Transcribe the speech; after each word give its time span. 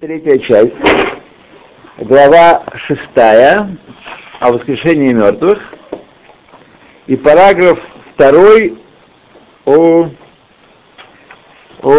третья 0.00 0.38
часть, 0.38 0.72
глава 1.98 2.64
шестая 2.74 3.76
о 4.40 4.52
воскрешении 4.52 5.12
мертвых 5.12 5.74
и 7.06 7.16
параграф 7.16 7.78
второй 8.14 8.78
о, 9.66 10.08
о, 11.82 11.90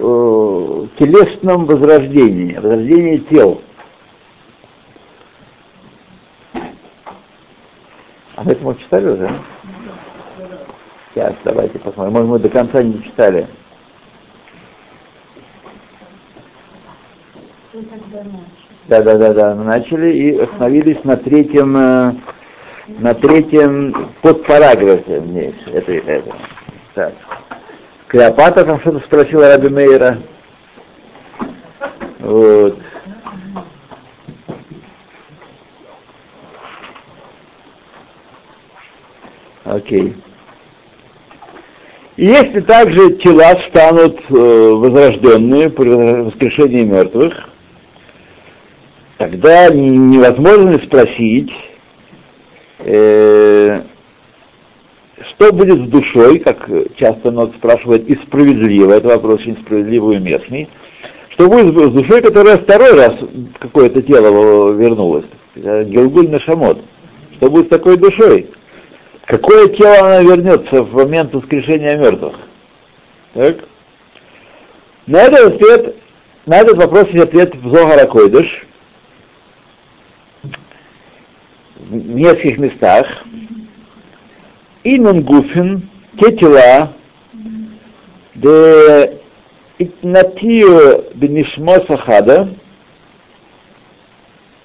о 0.00 0.86
телесном 0.96 1.66
возрождении, 1.66 2.54
возрождении 2.54 3.16
тел. 3.16 3.62
А 8.36 8.44
мы 8.44 8.52
это 8.52 8.64
мы 8.64 8.76
читали 8.76 9.08
уже? 9.08 9.28
Сейчас, 11.12 11.34
давайте 11.42 11.80
посмотрим. 11.80 12.12
Может, 12.12 12.28
мы 12.28 12.38
до 12.38 12.48
конца 12.48 12.80
не 12.80 13.02
читали. 13.02 13.48
Да, 18.88 19.02
да, 19.02 19.16
да, 19.16 19.32
да. 19.32 19.54
Мы 19.54 19.64
начали 19.64 20.10
и 20.10 20.38
остановились 20.38 21.02
на 21.04 21.16
третьем, 21.16 21.76
э, 21.76 22.12
на 22.98 23.14
третьем 23.14 24.10
подпараграфе 24.20 25.22
здесь. 25.26 25.54
Это, 25.72 25.92
это. 25.92 26.36
Так. 26.94 27.14
Клеопатра 28.08 28.64
там 28.64 28.80
что-то 28.80 28.98
спросила 29.00 29.48
Раби 29.48 29.68
Мейера. 29.68 30.18
Вот. 32.18 32.78
Окей. 39.64 40.16
И 42.16 42.26
если 42.26 42.60
также 42.60 43.14
тела 43.14 43.56
станут 43.68 44.20
э, 44.28 44.34
возрожденные 44.34 45.70
при 45.70 45.88
воскрешении 46.24 46.84
мертвых, 46.84 47.49
тогда 49.20 49.68
невозможно 49.68 50.78
спросить, 50.78 51.52
э, 52.78 53.82
что 55.28 55.52
будет 55.52 55.78
с 55.78 55.88
душой, 55.90 56.38
как 56.38 56.66
часто 56.96 57.30
народ 57.30 57.54
спрашивает, 57.56 58.08
и 58.08 58.14
справедливо, 58.14 58.94
это 58.94 59.08
вопрос 59.08 59.40
очень 59.40 59.58
справедливый 59.58 60.16
и 60.16 60.20
уместный, 60.20 60.70
что 61.28 61.48
будет 61.48 61.74
с 61.74 61.92
душой, 61.92 62.22
которая 62.22 62.56
второй 62.56 62.94
раз 62.94 63.16
какое-то 63.58 64.00
тело 64.00 64.72
вернулось, 64.72 65.26
Гелгуль 65.54 66.30
Нашамот, 66.30 66.82
что 67.34 67.50
будет 67.50 67.66
с 67.66 67.68
такой 67.68 67.98
душой? 67.98 68.48
Какое 69.26 69.68
тело 69.68 69.98
она 69.98 70.22
вернется 70.22 70.82
в 70.82 70.94
момент 70.94 71.34
воскрешения 71.34 71.98
мертвых? 71.98 72.36
Так? 73.34 73.56
На 75.06 75.24
этот 75.24 75.56
ответ, 75.56 75.96
на 76.46 76.60
этот 76.60 76.78
вопрос 76.78 77.08
есть 77.10 77.24
ответ 77.24 77.54
в 77.54 77.68
Зогара 77.68 78.06
в 81.88 82.14
нескольких 82.14 82.58
местах. 82.58 83.24
Инун 84.84 85.22
Гуфин, 85.22 85.88
те 86.18 86.36
тела, 86.36 86.92
де 88.34 89.18
Итнатию 89.78 91.04
Бенишмо 91.14 91.80
Сахада, 91.86 92.50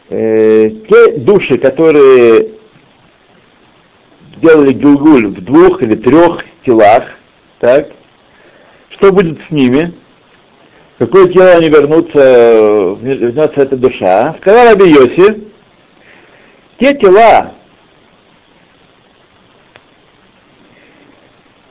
э, 0.10 0.70
те 0.70 1.18
души, 1.20 1.58
которые 1.58 2.50
сделали 4.38 4.74
Гилгуль 4.74 5.28
в 5.28 5.44
двух 5.44 5.82
или 5.82 5.96
трех 5.96 6.44
телах, 6.66 7.04
так, 7.60 7.90
что 8.90 9.12
будет 9.12 9.40
с 9.48 9.52
ними? 9.52 9.94
Какое 10.98 11.28
тело 11.28 11.52
они 11.52 11.70
вернутся, 11.70 12.98
вернется 13.02 13.62
эта 13.62 13.76
душа? 13.76 14.36
Сказал 14.40 14.70
Раби 14.70 14.94
те 16.78 16.94
тела, 16.96 17.54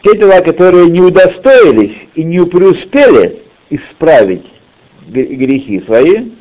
те 0.03 0.19
тела, 0.19 0.41
которые 0.41 0.89
не 0.89 1.01
удостоились 1.01 2.09
и 2.15 2.25
не 2.25 2.45
преуспели 2.47 3.43
исправить 3.71 4.47
грехи 5.07 5.83
свои, 5.83 6.33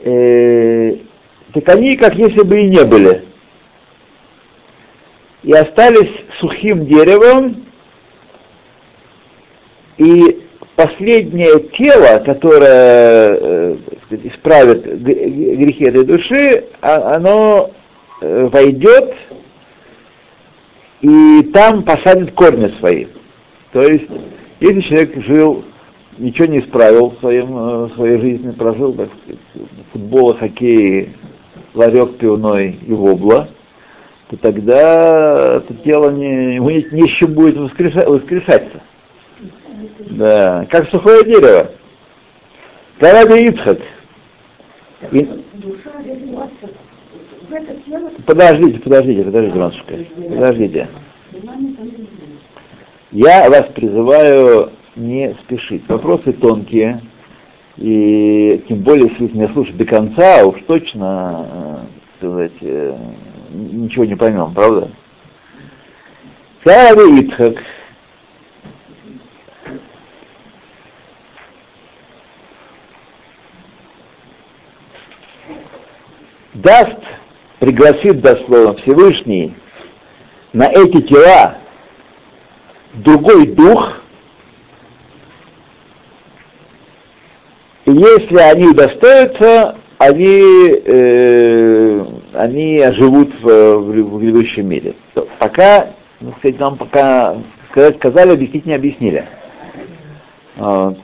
э, 0.00 0.96
так 1.52 1.68
они 1.68 1.96
как 1.96 2.14
если 2.14 2.42
бы 2.42 2.60
и 2.60 2.68
не 2.68 2.84
были. 2.84 3.24
И 5.42 5.52
остались 5.52 6.10
сухим 6.38 6.86
деревом, 6.86 7.64
и 9.98 10.43
последнее 10.76 11.60
тело, 11.72 12.22
которое 12.24 13.38
э, 13.40 13.76
исправит 14.24 15.02
грехи 15.02 15.84
этой 15.84 16.04
души, 16.04 16.64
а, 16.80 17.16
оно 17.16 17.70
э, 18.20 18.46
войдет 18.46 19.14
и 21.00 21.42
там 21.52 21.82
посадит 21.82 22.32
корни 22.32 22.68
свои. 22.78 23.06
То 23.72 23.82
есть, 23.82 24.08
если 24.60 24.80
человек 24.80 25.22
жил, 25.22 25.64
ничего 26.18 26.46
не 26.46 26.60
исправил 26.60 27.10
в 27.10 27.18
своем, 27.18 27.56
э, 27.56 27.84
в 27.86 27.94
своей 27.94 28.18
жизни, 28.18 28.50
прожил, 28.52 28.94
так 28.94 29.10
сказать, 29.22 29.40
футбола, 29.92 30.34
хоккей, 30.34 31.14
ларек 31.74 32.16
пивной 32.16 32.78
и 32.86 32.92
вобла, 32.92 33.48
то 34.30 34.36
тогда 34.36 35.56
это 35.56 35.74
тело 35.84 36.10
не, 36.10 36.54
ему 36.56 36.70
не, 36.70 36.78
еще 36.78 37.26
будет 37.26 37.56
воскреша, 37.56 38.08
воскрешаться. 38.08 38.80
Да, 40.10 40.66
как 40.70 40.88
сухое 40.90 41.24
дерево. 41.24 41.70
Караби 42.98 43.48
Ицхак. 43.48 43.78
И... 45.12 45.28
Подождите, 48.26 48.78
подождите, 48.80 49.24
подождите, 49.24 49.58
матушка. 49.58 49.94
Подождите. 50.16 50.88
Я 53.10 53.48
вас 53.50 53.66
призываю 53.74 54.72
не 54.96 55.34
спешить. 55.34 55.88
Вопросы 55.88 56.32
тонкие, 56.32 57.00
и 57.76 58.64
тем 58.68 58.78
более, 58.80 59.08
если 59.08 59.34
меня 59.34 59.48
слушаете 59.48 59.78
до 59.78 59.84
конца, 59.84 60.44
уж 60.44 60.60
точно, 60.66 61.46
э, 61.50 61.76
сказать, 62.18 62.52
э, 62.60 62.96
ничего 63.52 64.04
не 64.04 64.14
поймем, 64.14 64.54
правда? 64.54 64.90
Царь 66.62 66.98
Ицхак. 67.20 67.62
Даст, 76.54 76.98
пригласит 77.58 78.20
дословно 78.20 78.74
Всевышний 78.74 79.54
на 80.52 80.68
эти 80.68 81.02
тела 81.02 81.58
другой 82.94 83.48
дух, 83.48 84.00
и 87.84 87.90
если 87.90 88.38
они 88.38 88.68
удостоятся, 88.68 89.76
они 89.98 90.80
э, 90.84 92.04
они 92.34 92.84
живут 92.92 93.32
в, 93.40 93.46
в, 93.46 93.90
в 93.90 94.20
грядущем 94.20 94.68
мире. 94.68 94.94
Пока, 95.38 95.88
ну, 96.20 96.32
сказать, 96.38 96.58
нам 96.58 96.76
пока 96.76 97.36
сказать, 97.70 97.96
сказали, 97.96 98.32
объяснить 98.32 98.66
не 98.66 98.74
объяснили. 98.74 99.24
Вот. 100.56 100.98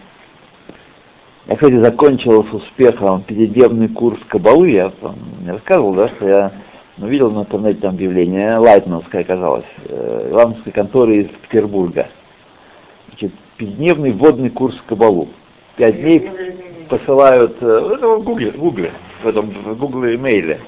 Я, 1.46 1.54
кстати, 1.54 1.80
закончил 1.80 2.44
с 2.44 2.52
успехом 2.52 3.22
пятидневный 3.22 3.88
курс 3.88 4.20
Кабалы, 4.28 4.70
я 4.70 4.92
вам 5.00 5.16
не 5.40 5.50
рассказывал, 5.50 5.94
да, 5.94 6.08
что 6.08 6.28
я 6.28 6.52
ну, 6.98 7.06
видел 7.06 7.30
в 7.30 7.40
интернете 7.40 7.80
там 7.80 7.94
объявление, 7.94 8.58
лайтмановское 8.58 9.22
оказалось, 9.22 9.64
э, 9.86 10.28
Ивановской 10.32 10.70
конторы 10.70 11.16
из 11.16 11.28
Петербурга. 11.28 12.08
Значит, 13.08 13.32
пятидневный 13.56 14.12
вводный 14.12 14.50
курс 14.50 14.76
Кабалу. 14.86 15.28
Пять 15.76 16.00
дней 16.00 16.30
посылают, 16.90 17.56
э, 17.62 18.16
в 18.18 18.22
Гугле, 18.22 18.50
Гугле, 18.50 18.92
в 19.22 19.26
этом 19.26 19.50
в 19.50 19.78
Гугле 19.78 20.16
имейле 20.16 20.60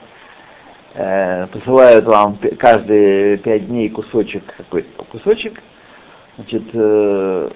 э, 0.94 1.48
посылают 1.48 2.06
вам 2.06 2.38
каждые 2.58 3.36
пять 3.38 3.66
дней 3.66 3.90
кусочек, 3.90 4.42
какой-то 4.56 5.04
кусочек, 5.04 5.60
значит, 6.36 6.62
э, 6.72 7.50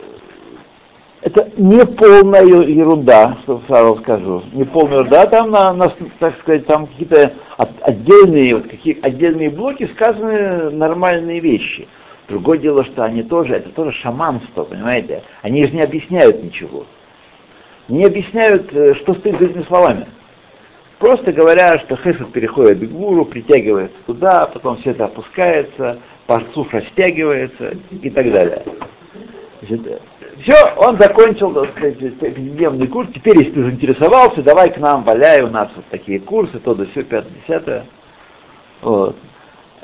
это 1.22 1.50
не 1.56 1.84
полная 1.84 2.44
ерунда, 2.44 3.38
что 3.42 3.60
сразу 3.66 3.98
скажу. 4.00 4.42
Не 4.52 4.64
полная 4.64 4.98
ерунда, 4.98 5.26
там, 5.26 5.50
на, 5.50 5.72
на, 5.72 5.90
так 6.18 6.38
сказать, 6.40 6.66
там 6.66 6.86
какие-то 6.86 7.32
отдельные, 7.56 8.56
вот 8.56 8.68
какие, 8.68 8.98
отдельные 9.00 9.50
блоки 9.50 9.88
сказаны 9.94 10.70
нормальные 10.70 11.40
вещи. 11.40 11.88
Другое 12.28 12.58
дело, 12.58 12.84
что 12.84 13.04
они 13.04 13.22
тоже, 13.22 13.54
это 13.54 13.70
тоже 13.70 13.92
шаманство, 13.92 14.64
понимаете? 14.64 15.22
Они 15.42 15.64
же 15.64 15.72
не 15.72 15.82
объясняют 15.82 16.42
ничего. 16.42 16.86
Не 17.88 18.04
объясняют, 18.04 18.72
э, 18.72 18.94
что 18.94 19.14
стоит 19.14 19.38
за 19.38 19.46
этими 19.46 19.62
словами. 19.62 20.06
Просто 20.98 21.32
говоря, 21.32 21.78
что 21.78 21.96
хесед 21.96 22.32
переходит 22.32 22.78
к 22.78 22.90
гуру, 22.90 23.26
притягивается 23.26 23.96
туда, 24.06 24.46
потом 24.46 24.78
все 24.78 24.90
это 24.90 25.04
опускается, 25.04 25.98
парцуф 26.26 26.72
растягивается 26.72 27.76
и 27.90 28.10
так 28.10 28.32
далее. 28.32 28.62
Значит, 29.60 30.02
все, 30.40 30.54
он 30.76 30.98
закончил, 30.98 31.52
так 31.52 31.70
сказать, 31.70 31.98
пятидневный 32.18 32.86
курс, 32.86 33.08
теперь, 33.14 33.38
если 33.38 33.52
ты 33.52 33.62
заинтересовался, 33.64 34.42
давай 34.42 34.72
к 34.72 34.78
нам, 34.78 35.02
валяй, 35.02 35.42
у 35.42 35.48
нас 35.48 35.70
вот 35.74 35.84
такие 35.90 36.20
курсы, 36.20 36.58
то 36.58 36.74
да 36.74 36.84
все, 36.86 37.02
пятое, 37.02 37.32
десятое. 37.40 37.86
Вот. 38.82 39.16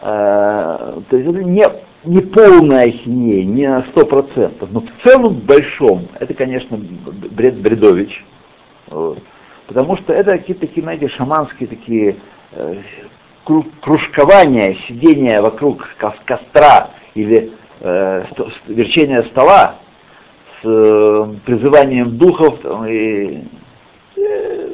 А, 0.00 1.00
то 1.08 1.16
есть 1.16 1.28
это 1.28 1.42
не, 1.42 1.66
не 2.04 2.20
полная 2.20 2.88
ахинея, 2.88 3.44
не 3.44 3.68
на 3.68 3.82
сто 3.84 4.04
процентов, 4.04 4.68
но 4.72 4.80
в 4.80 5.02
целом 5.02 5.34
большом, 5.34 6.08
это, 6.20 6.34
конечно, 6.34 6.76
бред 6.76 7.56
Бредович. 7.60 8.24
Вот. 8.88 9.18
Потому 9.66 9.96
что 9.96 10.12
это 10.12 10.36
какие-то 10.36 10.66
такие, 10.66 10.82
знаете, 10.82 11.08
шаманские 11.08 11.68
такие 11.68 12.16
э, 12.50 12.74
кружкования, 13.80 14.74
сидения 14.86 15.40
вокруг 15.40 15.88
костра 16.26 16.90
или 17.14 17.52
э, 17.80 18.24
верчение 18.66 19.22
стола 19.24 19.76
э, 20.62 21.34
призыванием 21.44 22.16
духов 22.16 22.58
там, 22.60 22.86
и, 22.86 23.42
э, 24.16 24.68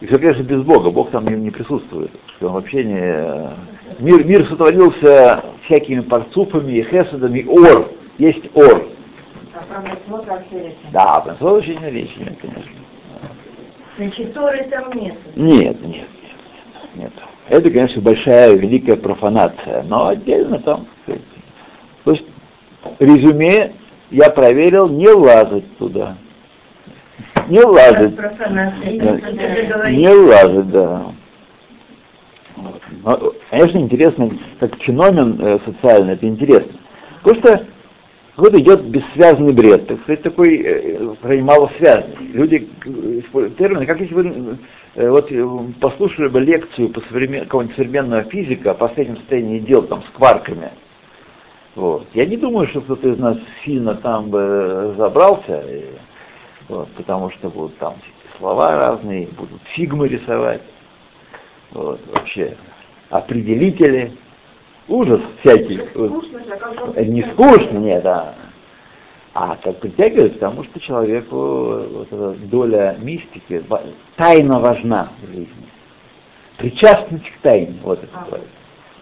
и 0.00 0.06
все, 0.06 0.18
конечно, 0.18 0.42
без 0.42 0.62
Бога. 0.62 0.90
Бог 0.90 1.10
там 1.10 1.26
не, 1.26 1.34
не 1.34 1.50
присутствует. 1.50 2.10
Он 2.40 2.52
вообще 2.52 2.84
не... 2.84 3.50
Мир, 3.98 4.24
мир 4.24 4.46
сотворился 4.46 5.42
всякими 5.64 6.00
парцуфами 6.00 6.72
и 6.72 6.82
хесадами. 6.82 7.44
Ор. 7.46 7.90
Есть 8.18 8.44
ор. 8.54 8.88
А 9.54 9.84
Да, 10.92 11.20
про 11.20 11.52
очень 11.52 11.80
речи 11.80 12.18
конечно. 12.40 12.70
Значит, 13.96 14.34
Торы 14.34 14.64
там 14.70 14.92
нет? 14.92 15.14
Нет, 15.34 15.80
нет, 15.82 15.86
нет. 15.86 16.06
нет. 16.94 17.12
Это, 17.48 17.70
конечно, 17.70 18.02
большая, 18.02 18.54
великая 18.54 18.96
профанация, 18.96 19.82
но 19.84 20.08
отдельно 20.08 20.58
там, 20.58 20.86
то 22.04 22.10
есть 22.10 22.24
резюме 22.98 23.72
я 24.10 24.30
проверил, 24.30 24.88
не 24.88 25.08
лазать 25.08 25.76
туда. 25.78 26.16
Не 27.48 27.60
лазать. 27.60 28.14
Не 29.92 30.08
лазать, 30.08 30.70
да. 30.70 31.06
Но, 33.04 33.32
конечно, 33.50 33.78
интересно, 33.78 34.30
как 34.58 34.76
феномен 34.76 35.38
э, 35.40 35.58
социальный, 35.64 36.14
это 36.14 36.26
интересно. 36.26 36.72
Просто 37.22 37.66
какой-то 38.34 38.60
идет 38.60 38.84
бессвязный 38.84 39.52
бред, 39.52 39.86
так 39.86 40.00
сказать, 40.02 40.22
такой, 40.22 40.56
э, 40.58 41.42
малосвязный. 41.42 42.26
Люди 42.32 42.68
используют 42.84 43.56
термины, 43.56 43.86
как 43.86 44.00
если 44.00 44.14
вы 44.14 44.58
э, 44.94 45.10
вот, 45.10 45.30
э, 45.30 45.46
послушали 45.80 46.28
бы 46.28 46.40
лекцию 46.40 46.90
по 46.90 47.00
современ... 47.02 47.44
какого-нибудь 47.44 47.76
современного 47.76 48.24
физика 48.24 48.72
о 48.72 48.74
последнем 48.74 49.16
состоянии 49.16 49.60
дел 49.60 49.82
там, 49.82 50.02
с 50.02 50.10
кварками, 50.10 50.70
вот. 51.76 52.06
Я 52.14 52.24
не 52.24 52.38
думаю, 52.38 52.66
что 52.66 52.80
кто-то 52.80 53.06
из 53.06 53.18
нас 53.18 53.36
сильно 53.62 53.94
там 53.94 54.30
бы 54.30 54.94
забрался, 54.96 55.60
и, 55.60 55.84
вот, 56.68 56.90
потому 56.92 57.30
что 57.30 57.50
будут 57.50 57.76
там 57.76 57.96
слова 58.38 58.74
разные, 58.76 59.28
будут 59.28 59.60
фигмы 59.64 60.08
рисовать, 60.08 60.62
вот, 61.72 62.00
вообще 62.06 62.56
определители, 63.10 64.12
ужас 64.88 65.20
всякий. 65.40 65.78
Скучно, 65.90 66.40
вот, 66.80 66.96
не 66.96 67.22
скучно, 67.22 67.76
нет, 67.76 68.06
а, 68.06 68.34
а 69.34 69.56
как 69.56 69.78
притягивает, 69.80 70.34
потому 70.34 70.64
что 70.64 70.80
человеку 70.80 71.36
вот 71.36 72.06
эта 72.10 72.30
доля 72.46 72.96
мистики, 72.98 73.62
тайна 74.16 74.60
важна 74.60 75.10
в 75.20 75.26
жизни. 75.26 75.68
Причастность 76.56 77.30
к 77.30 77.40
тайне, 77.42 77.78
вот 77.82 78.02
это 78.02 78.10
а. 78.14 78.40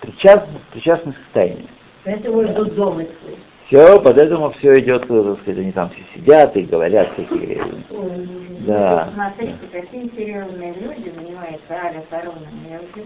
Причастность, 0.00 0.64
причастность 0.72 1.18
к 1.18 1.32
тайне. 1.32 1.66
Поэтому 2.04 2.44
идут 2.44 2.74
домыслы. 2.74 3.38
Все, 3.66 3.98
под 3.98 4.18
этому 4.18 4.50
все 4.50 4.78
идет, 4.80 5.08
так 5.08 5.38
сказать, 5.40 5.58
они 5.60 5.72
там 5.72 5.88
все 5.90 6.02
сидят 6.14 6.54
и 6.54 6.62
говорят 6.64 7.16
такие. 7.16 7.62
Да. 8.66 9.08
Люди 9.56 11.12
занимаются 11.16 11.70
Аля 11.70 12.04
Ароном. 12.10 12.42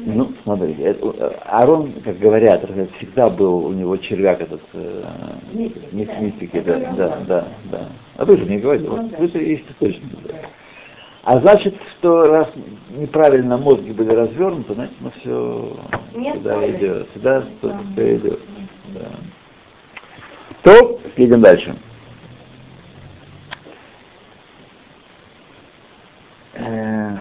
Ну, 0.04 0.32
смотрите, 0.42 0.82
это, 0.82 1.32
Арон, 1.46 1.92
как 2.04 2.18
говорят, 2.18 2.68
всегда 2.96 3.30
был 3.30 3.66
у 3.66 3.72
него 3.72 3.96
червяк 3.98 4.40
этот 4.40 4.60
э, 4.72 5.04
мистики, 5.52 6.60
да, 6.60 6.78
да, 6.78 6.92
да, 6.96 7.18
да, 7.26 7.44
да. 7.70 7.88
А 8.16 8.24
вы 8.24 8.36
же 8.36 8.44
мне 8.44 8.58
говорите, 8.58 8.88
вот, 8.88 9.16
вы 9.16 9.28
же 9.28 9.38
есть 9.38 9.64
точно. 9.78 10.08
Да. 11.24 11.32
А 11.32 11.40
значит, 11.40 11.74
что 11.98 12.26
раз 12.26 12.48
неправильно 12.90 13.58
мозги 13.58 13.92
были 13.92 14.14
развернуты, 14.14 14.74
значит, 14.74 14.96
мы 15.00 15.10
все 15.12 15.76
Нет, 16.14 16.36
сюда 16.36 16.70
идет, 16.70 17.08
сюда 17.14 17.44
все 17.60 18.16
идет. 18.16 18.40
Да. 18.94 19.10
То, 20.62 21.00
едем 21.16 21.40
дальше. 21.40 21.76
Э. 26.54 27.16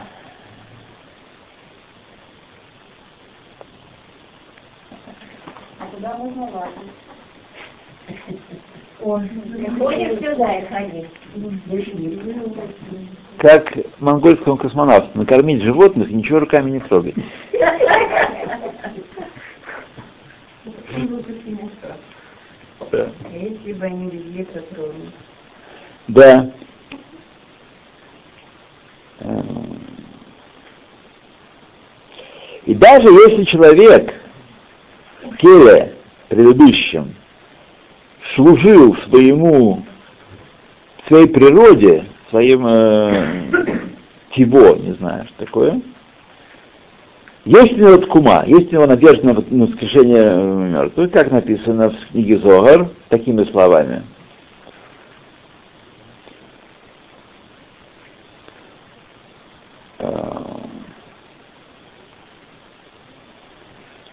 А 5.80 5.86
куда 5.94 6.18
можно 6.18 6.44
лазить? 6.44 6.92
Он 9.02 9.30
ходит 9.78 10.20
сюда 10.20 10.60
и 10.60 10.66
ходит. 10.66 11.10
Как 13.38 13.72
монгольскому 14.00 14.58
космонавту, 14.58 15.18
накормить 15.18 15.62
животных 15.62 16.10
и 16.10 16.14
ничего 16.14 16.40
руками 16.40 16.72
не 16.72 16.80
трогать. 16.80 17.16
Если 23.32 23.74
бы 23.74 23.86
они 23.86 24.10
везде 24.10 24.48
затронули. 24.54 25.12
Да. 26.08 26.52
И 32.66 32.74
даже 32.74 33.08
если 33.08 33.44
человек 33.44 34.14
в 35.22 35.38
теле 35.38 35.96
предыдущем 36.28 37.14
служил 38.36 38.96
своему, 38.96 39.86
своей 41.08 41.28
природе, 41.28 42.06
своим 42.30 42.66
э, 42.66 43.50
тиво, 44.32 44.76
не 44.76 44.94
знаю, 44.94 45.26
что 45.28 45.46
такое, 45.46 45.82
есть 47.46 47.74
у 47.74 47.78
него 47.78 47.98
ткума, 47.98 48.44
есть 48.46 48.70
у 48.72 48.76
него 48.76 48.88
надежда 48.88 49.28
на, 49.28 49.66
воскрешение 49.66 50.34
э, 50.34 50.70
мертвых, 50.70 51.12
как 51.12 51.32
написано 51.32 51.90
в 51.92 52.12
книге 52.12 52.40
Зогар, 52.40 52.90
такими 53.10 53.44
словами. 53.46 54.04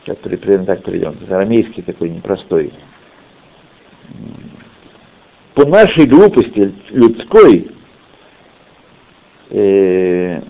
Сейчас 0.05 0.19
примерно 0.19 0.67
так 0.67 0.85
перейдем. 0.85 1.17
Арамейский 1.31 1.83
такой 1.83 2.11
непростой. 2.11 2.73
По 5.55 5.65
нашей 5.65 6.07
глупости 6.07 6.75
людской 6.91 7.74
э, 9.51 10.41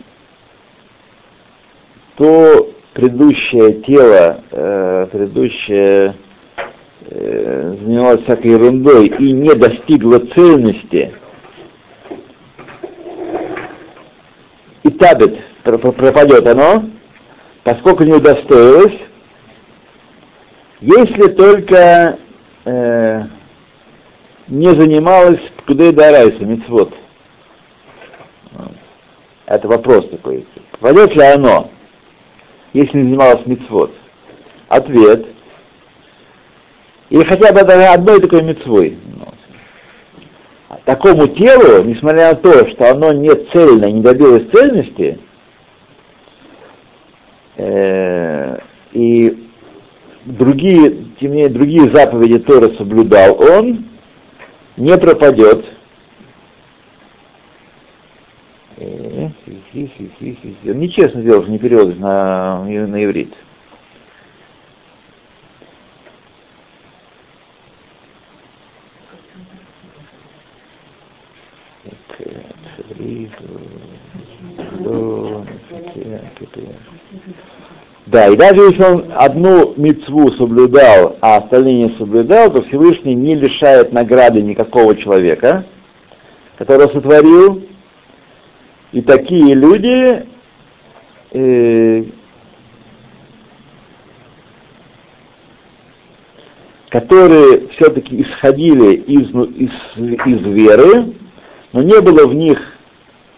то 2.16 2.70
предыдущее 2.92 3.82
тело, 3.82 4.42
э, 4.50 5.06
предыдущее 5.10 6.14
э, 7.06 7.76
занималось 7.80 8.22
всякой 8.22 8.52
ерундой 8.52 9.08
и 9.08 9.32
не 9.32 9.54
достигло 9.54 10.20
цельности, 10.20 11.12
и 14.84 14.90
табит 14.90 15.38
пропадет 15.64 16.46
оно, 16.46 16.84
поскольку 17.64 18.04
не 18.04 18.12
удостоилось, 18.12 18.98
если 20.80 21.28
только 21.28 22.18
э, 22.64 23.22
не 24.48 24.68
занималась 24.74 25.40
куда 25.66 25.86
и 25.86 25.92
дарайса, 25.92 26.44
мецвод. 26.44 26.92
Это 29.46 29.68
вопрос 29.68 30.08
такой. 30.08 30.46
Пропадет 30.80 31.14
ли 31.14 31.22
оно? 31.22 31.70
если 32.74 32.98
не 32.98 33.04
занималась 33.04 33.46
мицвод? 33.46 33.92
Ответ. 34.68 35.26
Или 37.08 37.24
хотя 37.24 37.52
бы 37.52 37.60
одной 37.60 38.20
такой 38.20 38.42
мицвой. 38.42 38.98
Такому 40.84 41.28
телу, 41.28 41.82
несмотря 41.84 42.30
на 42.30 42.34
то, 42.34 42.68
что 42.68 42.90
оно 42.90 43.12
не 43.12 43.34
цельно, 43.52 43.90
не 43.90 44.02
добилось 44.02 44.50
цельности, 44.50 45.18
э, 47.56 48.58
и 48.92 49.48
другие, 50.26 50.90
тем 51.18 51.30
не 51.30 51.36
менее, 51.36 51.48
другие 51.48 51.90
заповеди 51.90 52.38
Тора 52.40 52.68
соблюдал 52.74 53.40
он, 53.40 53.86
не 54.76 54.98
пропадет, 54.98 55.64
Он 59.24 60.78
нечестно 60.78 61.20
сделал, 61.20 61.42
что 61.42 61.50
не 61.50 61.58
переводит 61.58 61.98
на, 61.98 62.64
на 62.64 63.04
иврит. 63.04 63.34
Да, 78.06 78.28
и 78.28 78.36
даже 78.36 78.60
если 78.60 78.82
он 78.82 79.04
одну 79.14 79.74
мецву 79.76 80.30
соблюдал, 80.32 81.16
а 81.20 81.38
остальные 81.38 81.88
не 81.88 81.96
соблюдал, 81.96 82.52
то 82.52 82.62
Всевышний 82.62 83.14
не 83.14 83.34
лишает 83.34 83.92
награды 83.92 84.42
никакого 84.42 84.94
человека, 84.94 85.64
которого 86.56 86.88
сотворил. 86.92 87.62
И 88.94 89.02
такие 89.02 89.54
люди 89.54 90.24
э, 91.32 92.04
которые 96.90 97.66
все-таки 97.70 98.22
исходили 98.22 98.94
из, 98.94 99.32
ну, 99.32 99.42
из, 99.42 99.72
из 99.96 100.40
веры, 100.42 101.12
но 101.72 101.82
не 101.82 102.00
было 102.00 102.24
в 102.28 102.36
них 102.36 102.60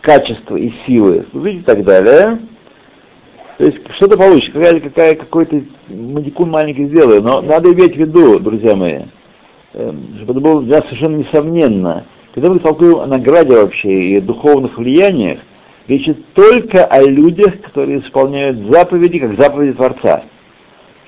качества 0.02 0.56
и 0.56 0.72
силы 0.86 1.24
служить 1.30 1.60
и 1.60 1.64
так 1.64 1.82
далее. 1.84 2.38
То 3.56 3.64
есть 3.64 3.78
что-то 3.92 4.18
получится, 4.18 4.52
какая, 4.52 4.78
какая, 4.80 5.14
какой-то 5.14 5.62
мадикун 5.88 6.50
маленький 6.50 6.86
сделаю, 6.88 7.22
но 7.22 7.40
надо 7.40 7.72
иметь 7.72 7.94
в 7.94 7.98
виду, 7.98 8.38
друзья 8.40 8.76
мои, 8.76 9.04
эм, 9.72 10.16
чтобы 10.18 10.32
это 10.32 10.40
было 10.40 10.62
для 10.62 10.82
совершенно 10.82 11.16
несомненно. 11.16 12.04
Когда 12.36 12.50
мы 12.50 12.58
толкуем 12.58 12.96
о 12.96 13.06
награде 13.06 13.54
вообще 13.54 14.10
и 14.10 14.20
духовных 14.20 14.76
влияниях, 14.76 15.40
речь 15.88 16.06
только 16.34 16.84
о 16.84 17.00
людях, 17.00 17.62
которые 17.62 18.00
исполняют 18.00 18.58
заповеди, 18.70 19.20
как 19.20 19.38
заповеди 19.38 19.72
Творца 19.72 20.22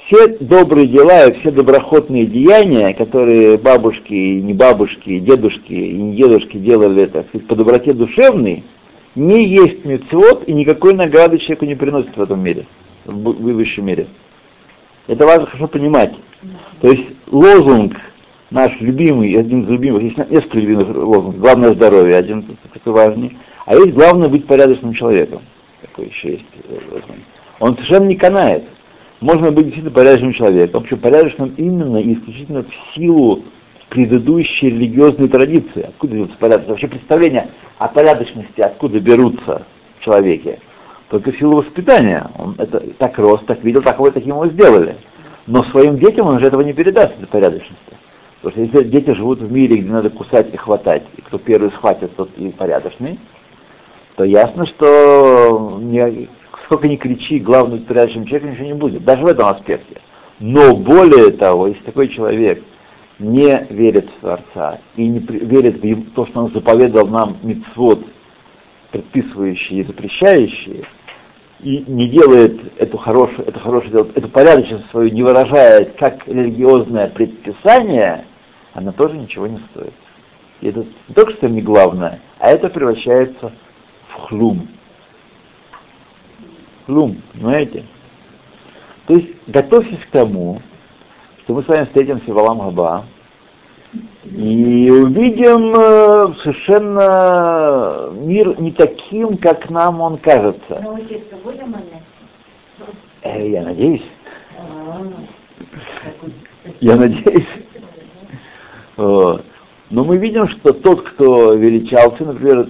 все 0.07 0.39
добрые 0.39 0.87
дела 0.87 1.27
и 1.27 1.39
все 1.39 1.51
доброхотные 1.51 2.25
деяния, 2.25 2.95
которые 2.95 3.59
бабушки, 3.59 4.15
и 4.15 4.41
не 4.41 4.55
бабушки, 4.55 5.11
и 5.11 5.21
дедушки, 5.21 5.71
и 5.71 5.99
не 5.99 6.17
дедушки 6.17 6.57
делали 6.57 7.03
это 7.03 7.27
по 7.47 7.55
доброте 7.55 7.93
душевной, 7.93 8.65
не 9.15 9.45
есть 9.45 9.85
мецвод 9.85 10.45
и 10.49 10.55
никакой 10.55 10.95
награды 10.95 11.37
человеку 11.37 11.67
не 11.67 11.75
приносит 11.75 12.17
в 12.17 12.23
этом 12.23 12.43
мире, 12.43 12.65
в 13.05 13.35
высшем 13.53 13.85
мире. 13.85 14.07
Это 15.07 15.27
важно 15.27 15.45
хорошо 15.45 15.69
понимать. 15.69 16.15
То 16.81 16.91
есть 16.91 17.05
лозунг 17.31 17.97
наш 18.51 18.81
любимый, 18.81 19.39
один 19.39 19.65
из 19.65 19.69
любимых, 19.69 20.03
есть 20.03 20.19
несколько 20.31 20.59
любимых 20.59 20.89
лозунгов. 20.89 21.39
Главное 21.39 21.73
здоровье, 21.75 22.17
один 22.17 22.45
такой 22.73 22.93
важный. 22.93 23.37
А 23.67 23.75
есть 23.75 23.93
главное 23.93 24.29
быть 24.29 24.47
порядочным 24.47 24.95
человеком. 24.95 25.43
Такой 25.83 26.07
еще 26.07 26.33
есть. 26.33 26.45
Он 27.61 27.75
совершенно 27.75 28.07
не 28.07 28.17
канает 28.17 28.65
можно 29.21 29.51
быть 29.51 29.67
действительно 29.67 29.95
порядочным 29.95 30.33
человеком, 30.33 30.83
причем 30.83 30.99
порядочным 30.99 31.55
именно 31.57 31.97
и 31.97 32.15
исключительно 32.15 32.63
в 32.63 32.95
силу 32.95 33.45
предыдущей 33.89 34.71
религиозной 34.71 35.29
традиции. 35.29 35.83
Откуда 35.83 36.15
берутся 36.15 36.37
порядочность? 36.39 36.71
Вообще 36.71 36.89
представления 36.89 37.51
о 37.79 37.89
порядочности 37.89 38.61
откуда 38.61 39.01
берутся 39.01 39.63
в 39.99 40.05
человеке? 40.05 40.61
Только 41.09 41.33
в 41.33 41.39
силу 41.39 41.57
воспитания. 41.57 42.31
Он 42.39 42.55
это 42.59 42.81
так 42.99 43.19
рос, 43.19 43.41
так 43.47 43.65
видел, 43.65 43.83
так 43.83 43.99
вот 43.99 44.15
таким 44.15 44.35
его 44.35 44.47
сделали. 44.47 44.97
Но 45.47 45.65
своим 45.65 45.99
детям 45.99 46.27
он 46.27 46.39
же 46.39 46.47
этого 46.47 46.61
не 46.61 46.75
передаст, 46.75 47.15
этой 47.15 47.27
порядочности. 47.27 47.98
Потому 48.41 48.67
что 48.67 48.79
если 48.79 48.89
дети 48.89 49.11
живут 49.11 49.41
в 49.41 49.51
мире, 49.51 49.79
где 49.79 49.91
надо 49.91 50.11
кусать 50.11 50.53
и 50.55 50.57
хватать, 50.57 51.03
и 51.17 51.21
кто 51.23 51.39
первый 51.39 51.71
схватит, 51.73 52.15
тот 52.17 52.31
и 52.37 52.51
порядочный, 52.51 53.19
то 54.17 54.25
ясно, 54.25 54.67
что 54.67 55.79
не, 55.81 56.29
сколько 56.65 56.89
ни 56.89 56.97
кричи, 56.97 57.41
главный 57.41 57.81
порядочным 57.81 58.27
человеком 58.27 58.53
ничего 58.53 58.67
не 58.67 58.75
будет, 58.75 59.05
даже 59.05 59.23
в 59.23 59.27
этом 59.27 59.49
аспекте. 59.49 60.01
Но 60.39 60.77
более 60.77 61.31
того, 61.33 61.67
если 61.67 61.83
такой 61.83 62.09
человек 62.09 62.63
не 63.19 63.67
верит 63.71 64.09
в 64.09 64.21
Творца 64.21 64.79
и 64.95 65.09
не 65.09 65.19
верит 65.19 65.83
в 65.83 66.15
то, 66.15 66.27
что 66.27 66.45
он 66.45 66.53
заповедал 66.53 67.09
нам 67.09 67.39
мицвод, 67.43 68.05
предписывающие 68.93 69.81
и 69.81 69.85
запрещающие, 69.85 70.85
и 71.61 71.85
не 71.89 72.09
делает 72.09 72.61
эту 72.79 72.99
хорошую, 72.99 73.49
это 73.49 73.59
хорошее 73.59 73.91
дело, 73.91 74.09
эту 74.15 74.29
порядочность 74.29 74.89
свою 74.91 75.13
не 75.13 75.25
выражает 75.25 75.97
как 75.99 76.27
религиозное 76.29 77.09
предписание, 77.09 78.25
она 78.79 78.93
тоже 78.93 79.17
ничего 79.17 79.47
не 79.47 79.59
стоит. 79.71 79.93
И 80.61 80.69
это 80.69 80.87
не 81.09 81.15
только 81.15 81.33
что 81.33 81.49
не 81.49 81.63
главное, 81.63 82.21
а 82.39 82.51
это 82.51 82.69
превращается 82.69 83.53
в 84.09 84.15
хлум, 84.15 84.69
Клум, 86.87 87.21
понимаете? 87.35 87.85
То 89.07 89.15
есть 89.15 89.29
готовьтесь 89.47 89.99
к 89.99 90.11
тому, 90.11 90.63
что 91.41 91.55
мы 91.55 91.63
с 91.63 91.69
вами 91.69 91.85
встретимся 91.85 92.33
в 92.33 92.39
Алам 92.39 92.61
Хаба 92.61 93.05
и 94.25 94.91
увидим 94.91 95.75
э, 95.75 96.35
совершенно 96.43 98.11
мир 98.13 98.59
не 98.61 98.73
таким, 98.73 99.37
как 99.37 99.71
нам 99.71 100.01
он 100.01 100.19
кажется. 100.19 100.85
Будем 101.45 101.75
э, 103.23 103.49
Я 103.49 103.63
надеюсь. 103.65 104.05
Я 106.81 106.97
надеюсь. 106.97 107.47
Вот. 108.99 109.45
Но 109.91 110.05
мы 110.05 110.19
видим, 110.19 110.49
что 110.49 110.73
тот, 110.73 111.03
кто 111.03 111.55
величался, 111.55 112.25
например, 112.25 112.69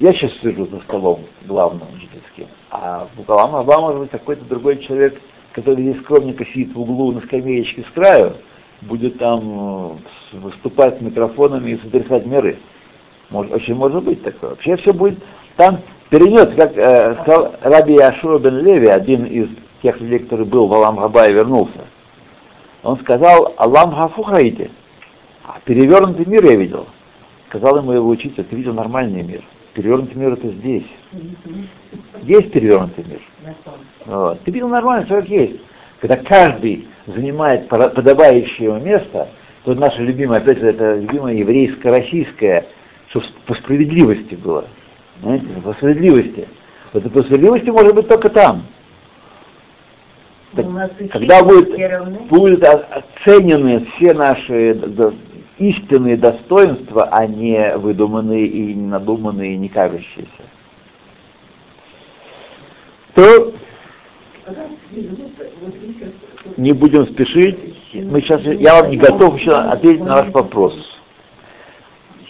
я 0.00 0.12
сейчас 0.12 0.32
сижу 0.42 0.66
за 0.66 0.80
столом 0.80 1.20
главным 1.46 1.86
учительским, 1.94 2.46
а 2.70 3.06
в 3.06 3.16
Букалам 3.18 3.54
Аба 3.54 3.80
может 3.80 4.00
быть 4.00 4.10
какой-то 4.10 4.44
другой 4.46 4.78
человек, 4.78 5.20
который 5.52 5.82
здесь 5.82 6.00
скромненько 6.00 6.44
сидит 6.46 6.74
в 6.74 6.80
углу 6.80 7.12
на 7.12 7.20
скамеечке 7.20 7.82
с 7.82 7.90
краю, 7.94 8.32
будет 8.80 9.18
там 9.18 9.98
э, 10.32 10.38
выступать 10.38 10.98
с 10.98 11.00
микрофонами 11.02 11.72
и 11.72 11.78
сотрясать 11.78 12.26
миры. 12.26 12.56
Может, 13.28 13.52
очень 13.52 13.74
может 13.74 14.02
быть 14.04 14.22
такое. 14.22 14.50
Вообще 14.50 14.76
все 14.76 14.94
будет 14.94 15.18
там 15.56 15.80
перенес, 16.08 16.54
как 16.56 16.76
э, 16.76 17.14
сказал 17.22 17.54
Раби 17.60 17.98
Ашура 17.98 18.38
бен 18.38 18.64
Леви, 18.64 18.86
один 18.86 19.24
из 19.26 19.48
тех 19.82 20.00
людей, 20.00 20.20
который 20.20 20.46
был 20.46 20.66
в 20.66 20.72
Алам 20.72 20.96
Хаба 20.96 21.28
и 21.28 21.34
вернулся. 21.34 21.84
Он 22.82 22.98
сказал, 23.00 23.52
Алам 23.58 23.92
хаите. 23.92 24.70
А 25.46 25.60
перевернутый 25.64 26.26
мир 26.26 26.44
я 26.44 26.56
видел. 26.56 26.88
Сказал 27.48 27.78
ему 27.78 27.92
его 27.92 28.08
учитель, 28.08 28.42
ты 28.42 28.56
видел 28.56 28.74
нормальный 28.74 29.22
мир. 29.22 29.42
Перевернутый 29.74 30.16
мир 30.16 30.32
это 30.32 30.48
здесь. 30.48 30.86
Есть 32.22 32.50
перевернутый 32.50 33.04
мир. 33.04 33.20
Вот. 34.06 34.40
Ты 34.42 34.50
видел 34.50 34.68
нормально, 34.68 35.06
все 35.06 35.20
как 35.20 35.28
есть. 35.28 35.60
Когда 36.00 36.16
каждый 36.16 36.88
занимает 37.06 37.68
подобающее 37.68 38.68
ему 38.68 38.80
место, 38.80 39.28
то 39.64 39.74
наша 39.74 40.02
любимая, 40.02 40.40
опять 40.40 40.58
же, 40.58 40.66
это 40.66 40.96
любимая 40.96 41.34
еврейско-российская, 41.34 42.66
чтобы 43.08 43.26
по 43.46 43.54
справедливости 43.54 44.34
было. 44.34 44.64
Знаете, 45.22 45.46
по 45.62 45.72
справедливости. 45.74 46.48
Вот 46.92 47.12
по 47.12 47.22
справедливости 47.22 47.70
может 47.70 47.94
быть 47.94 48.08
только 48.08 48.30
там. 48.30 48.64
Так, 50.54 50.66
когда 51.12 51.44
будет, 51.44 52.28
будут 52.28 52.64
оценены 52.64 53.86
все 53.96 54.14
наши 54.14 54.74
истинные 55.58 56.16
достоинства, 56.16 57.04
а 57.04 57.26
не 57.26 57.76
выдуманные 57.76 58.46
и 58.46 58.74
не 58.74 58.86
надуманные, 58.86 59.54
и 59.54 59.58
не 59.58 59.68
кажущиеся. 59.68 60.30
То 63.14 63.54
не 66.56 66.72
будем 66.72 67.06
спешить. 67.06 67.58
Мы 67.94 68.20
сейчас, 68.20 68.42
я 68.42 68.82
вам 68.82 68.90
не 68.90 68.98
готов 68.98 69.38
еще 69.38 69.52
ответить 69.52 70.04
на 70.04 70.22
ваш 70.22 70.28
вопрос. 70.32 70.74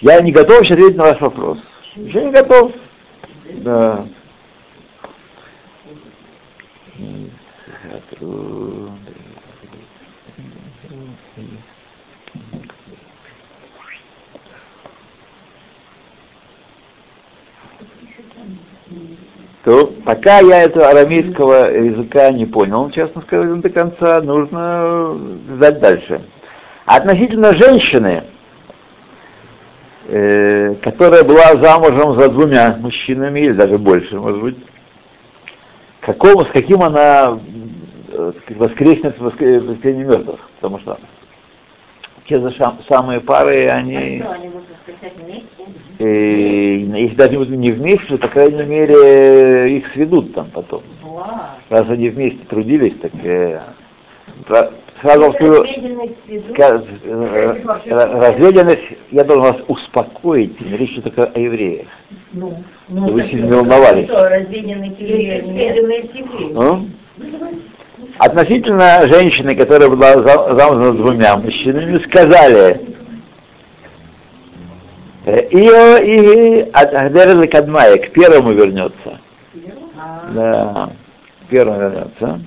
Я 0.00 0.20
не 0.20 0.32
готов 0.32 0.62
еще 0.62 0.74
ответить 0.74 0.96
на 0.96 1.04
ваш 1.04 1.20
вопрос. 1.20 1.58
Еще 1.96 2.24
не 2.24 2.30
готов. 2.30 2.72
Да. 3.62 4.06
То 19.66 19.92
пока 20.04 20.38
я 20.38 20.62
этого 20.62 20.90
арамейского 20.90 21.74
языка 21.74 22.30
не 22.30 22.46
понял, 22.46 22.88
честно 22.90 23.20
сказать, 23.22 23.60
до 23.60 23.68
конца, 23.68 24.20
нужно 24.20 25.18
ждать 25.56 25.80
дальше. 25.80 26.22
Относительно 26.84 27.52
женщины, 27.52 28.22
э, 30.06 30.76
которая 30.76 31.24
была 31.24 31.56
замужем 31.56 32.14
за 32.14 32.28
двумя 32.28 32.76
мужчинами, 32.78 33.40
или 33.40 33.54
даже 33.54 33.76
больше, 33.76 34.14
может 34.20 34.40
быть, 34.40 34.56
какому, 36.00 36.44
с 36.44 36.48
каким 36.50 36.82
она 36.84 37.36
э, 38.12 38.32
воскреснет 38.50 39.18
воскресенье 39.18 40.04
мертвых, 40.04 40.48
потому 40.60 40.78
что 40.78 40.96
те 42.28 42.38
же 42.38 42.54
самые 42.88 43.20
пары, 43.20 43.68
они... 43.68 44.20
А 44.20 44.24
что, 44.24 44.32
они 44.32 44.48
будут 44.48 44.66
вместе? 45.16 45.46
И, 45.98 46.88
если 46.94 47.16
даже 47.16 47.38
не 47.38 47.72
вместе, 47.72 48.06
то, 48.08 48.18
по 48.18 48.28
крайней 48.28 48.64
мере, 48.64 49.76
их 49.76 49.86
сведут 49.92 50.34
там 50.34 50.50
потом. 50.52 50.82
Раз 51.70 51.88
они 51.88 52.10
вместе 52.10 52.40
трудились, 52.48 52.94
так... 53.00 53.12
Э, 53.24 53.60
сразу 55.00 55.32
скажу, 55.32 55.64
разведенность, 57.86 58.96
я 59.10 59.24
должен 59.24 59.44
вас 59.44 59.56
успокоить, 59.68 60.60
речь 60.60 60.92
идет 60.92 61.04
только 61.04 61.24
о 61.24 61.38
евреях. 61.38 61.88
Ну, 62.32 62.62
Вы 62.88 63.22
сильно 63.28 63.56
волновались. 63.56 64.08
Ну? 66.52 66.88
Относительно 68.18 69.06
женщины, 69.06 69.54
которая 69.54 69.88
была 69.88 70.54
замужем 70.54 70.96
с 70.96 70.98
двумя 70.98 71.36
мужчинами, 71.36 71.98
сказали, 71.98 72.80
ее 75.26 76.04
и 76.04 76.70
от 76.70 76.94
Ахдеры 76.94 77.46
Кадмая 77.48 77.96
к 77.98 78.12
первому 78.12 78.52
вернется. 78.52 79.20
Да, 80.32 80.90
к 81.44 81.50
первому 81.50 81.80
вернется. 81.80 82.40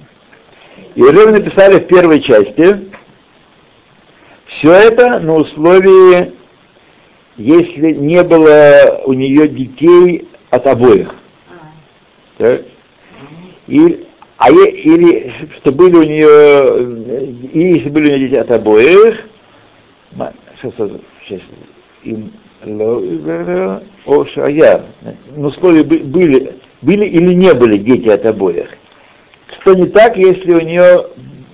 И 0.96 1.02
уже 1.02 1.32
написали 1.32 1.80
в 1.80 1.88
первой 1.88 2.22
части, 2.22 2.90
все 4.46 4.72
это 4.72 5.20
на 5.20 5.36
условии, 5.36 6.34
если 7.38 7.92
не 7.92 8.24
было 8.24 9.02
у 9.06 9.14
нее 9.14 9.48
детей 9.48 10.28
от 10.50 10.66
обоих. 10.68 11.16
Так? 12.38 12.62
И, 13.68 14.08
а 14.40 14.52
е, 14.52 14.72
или 14.72 15.34
что 15.58 15.74
были 15.74 15.96
у 15.96 16.04
нее, 16.04 17.50
и 17.52 17.74
если 17.76 17.90
были 17.90 18.06
у 18.06 18.08
нее 18.08 18.20
дети 18.20 18.36
от 18.36 18.50
обоих, 18.52 19.28
сейчас, 20.62 20.74
сейчас, 21.22 21.42
им 22.04 22.32
о 24.06 24.26
шая, 24.26 24.86
на 25.36 25.48
условии 25.48 25.84
были, 25.84 26.56
были 26.82 27.06
или 27.06 27.34
не 27.34 27.54
были 27.54 27.78
дети 27.78 28.08
от 28.08 28.26
обоих. 28.26 28.70
Что 29.60 29.74
не 29.74 29.88
так, 29.88 30.16
если 30.16 30.54
у 30.54 30.62
нее 30.62 31.08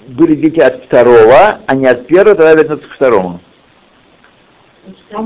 были 0.08 0.36
дети 0.36 0.60
от 0.60 0.84
второго, 0.84 1.60
а 1.66 1.76
не 1.76 1.88
от 1.88 2.06
первого, 2.06 2.36
тогда 2.36 2.54
вернется 2.54 2.88
к 2.88 2.92
второму. 2.92 3.40
Да. 5.12 5.24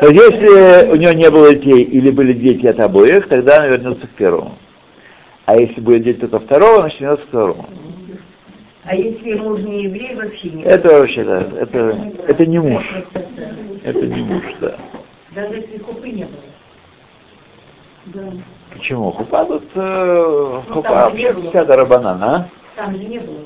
То 0.00 0.08
есть, 0.08 0.36
если 0.36 0.92
у 0.92 0.94
нее 0.94 1.14
не 1.16 1.28
было 1.28 1.52
детей 1.54 1.82
или 1.82 2.10
были 2.12 2.32
дети 2.34 2.66
от 2.66 2.78
обоих, 2.78 3.26
тогда 3.26 3.58
она 3.58 3.66
вернется 3.66 4.06
к 4.06 4.10
первому. 4.10 4.56
А 5.46 5.56
если 5.56 5.80
будет 5.80 6.04
дети 6.04 6.24
от 6.24 6.42
второго, 6.42 6.80
значит 6.80 7.00
вернется 7.00 7.26
к 7.26 7.28
второму. 7.28 7.66
А 8.84 8.96
если 8.96 9.34
муж 9.34 9.60
не 9.60 9.84
еврей, 9.84 10.14
вообще 10.16 10.50
не 10.50 10.64
Это 10.64 10.98
вообще, 10.98 11.24
да, 11.24 11.40
это, 11.58 12.12
это 12.26 12.46
не 12.46 12.58
муж. 12.58 12.84
Это 13.84 14.06
не 14.06 14.22
муж, 14.22 14.44
да. 14.60 14.76
Даже 15.34 15.54
если 15.54 15.78
хупы 15.78 16.10
не 16.10 16.24
было. 16.24 16.42
Да. 18.06 18.32
Почему? 18.72 19.12
Хупа 19.12 19.44
тут, 19.44 19.64
э, 19.74 20.62
ну, 20.68 20.74
хупа 20.74 20.90
вообще 20.90 21.34
вся 21.48 21.64
дарабанан, 21.64 22.22
а? 22.22 22.48
Там 22.74 22.94
же 22.96 23.04
не 23.04 23.20
было. 23.20 23.38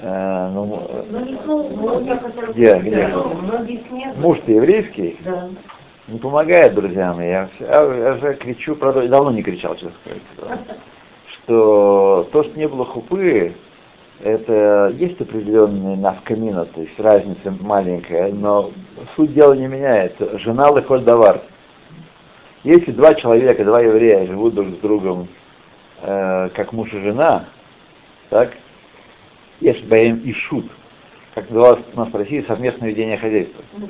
Э, 0.00 0.50
ну, 0.52 1.04
ну, 1.10 1.24
не, 1.24 1.38
ну, 1.44 2.52
где, 2.52 2.78
где? 2.78 3.08
Муж-то 4.16 4.52
еврейский? 4.52 5.18
Да. 5.24 5.48
Не 6.06 6.18
помогает, 6.18 6.74
друзья 6.74 7.12
мои. 7.12 7.28
Я, 7.28 7.48
я, 7.58 7.82
я 7.82 8.16
же 8.18 8.34
кричу, 8.34 8.76
правда, 8.76 9.08
давно 9.08 9.32
не 9.32 9.42
кричал, 9.42 9.74
честно 9.74 9.92
сказать, 10.04 10.60
что 11.46 12.28
то, 12.32 12.42
что 12.42 12.58
не 12.58 12.66
было 12.66 12.84
хупы, 12.84 13.54
это 14.20 14.92
есть 14.96 15.20
определенная 15.20 15.96
навкамина, 15.96 16.64
то 16.64 16.80
есть 16.80 16.98
разница 16.98 17.54
маленькая, 17.60 18.32
но 18.32 18.72
суть 19.14 19.32
дела 19.32 19.54
не 19.54 19.68
меняется. 19.68 20.38
Жена 20.38 20.70
лыхоль 20.70 21.02
давар. 21.02 21.42
Если 22.64 22.90
два 22.90 23.14
человека, 23.14 23.64
два 23.64 23.80
еврея 23.80 24.26
живут 24.26 24.54
друг 24.54 24.68
с 24.68 24.78
другом 24.78 25.28
э, 26.02 26.48
как 26.48 26.72
муж 26.72 26.92
и 26.92 26.98
жена, 26.98 27.44
так, 28.28 28.56
есть 29.60 29.84
боим 29.86 30.18
и 30.24 30.32
шут, 30.32 30.66
как 31.34 31.48
называлось 31.48 31.80
у 31.94 31.96
нас 31.96 32.08
в 32.08 32.16
России 32.16 32.44
совместное 32.48 32.88
ведение 32.88 33.18
хозяйства. 33.18 33.62
Ну, 33.76 33.86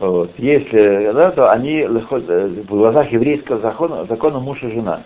вот. 0.00 0.32
Если, 0.38 1.12
да, 1.12 1.30
то 1.30 1.52
они 1.52 1.84
в 1.84 2.64
глазах 2.64 3.12
еврейского 3.12 3.60
закона, 3.60 4.04
закона 4.06 4.40
муж 4.40 4.64
и 4.64 4.70
жена. 4.70 5.04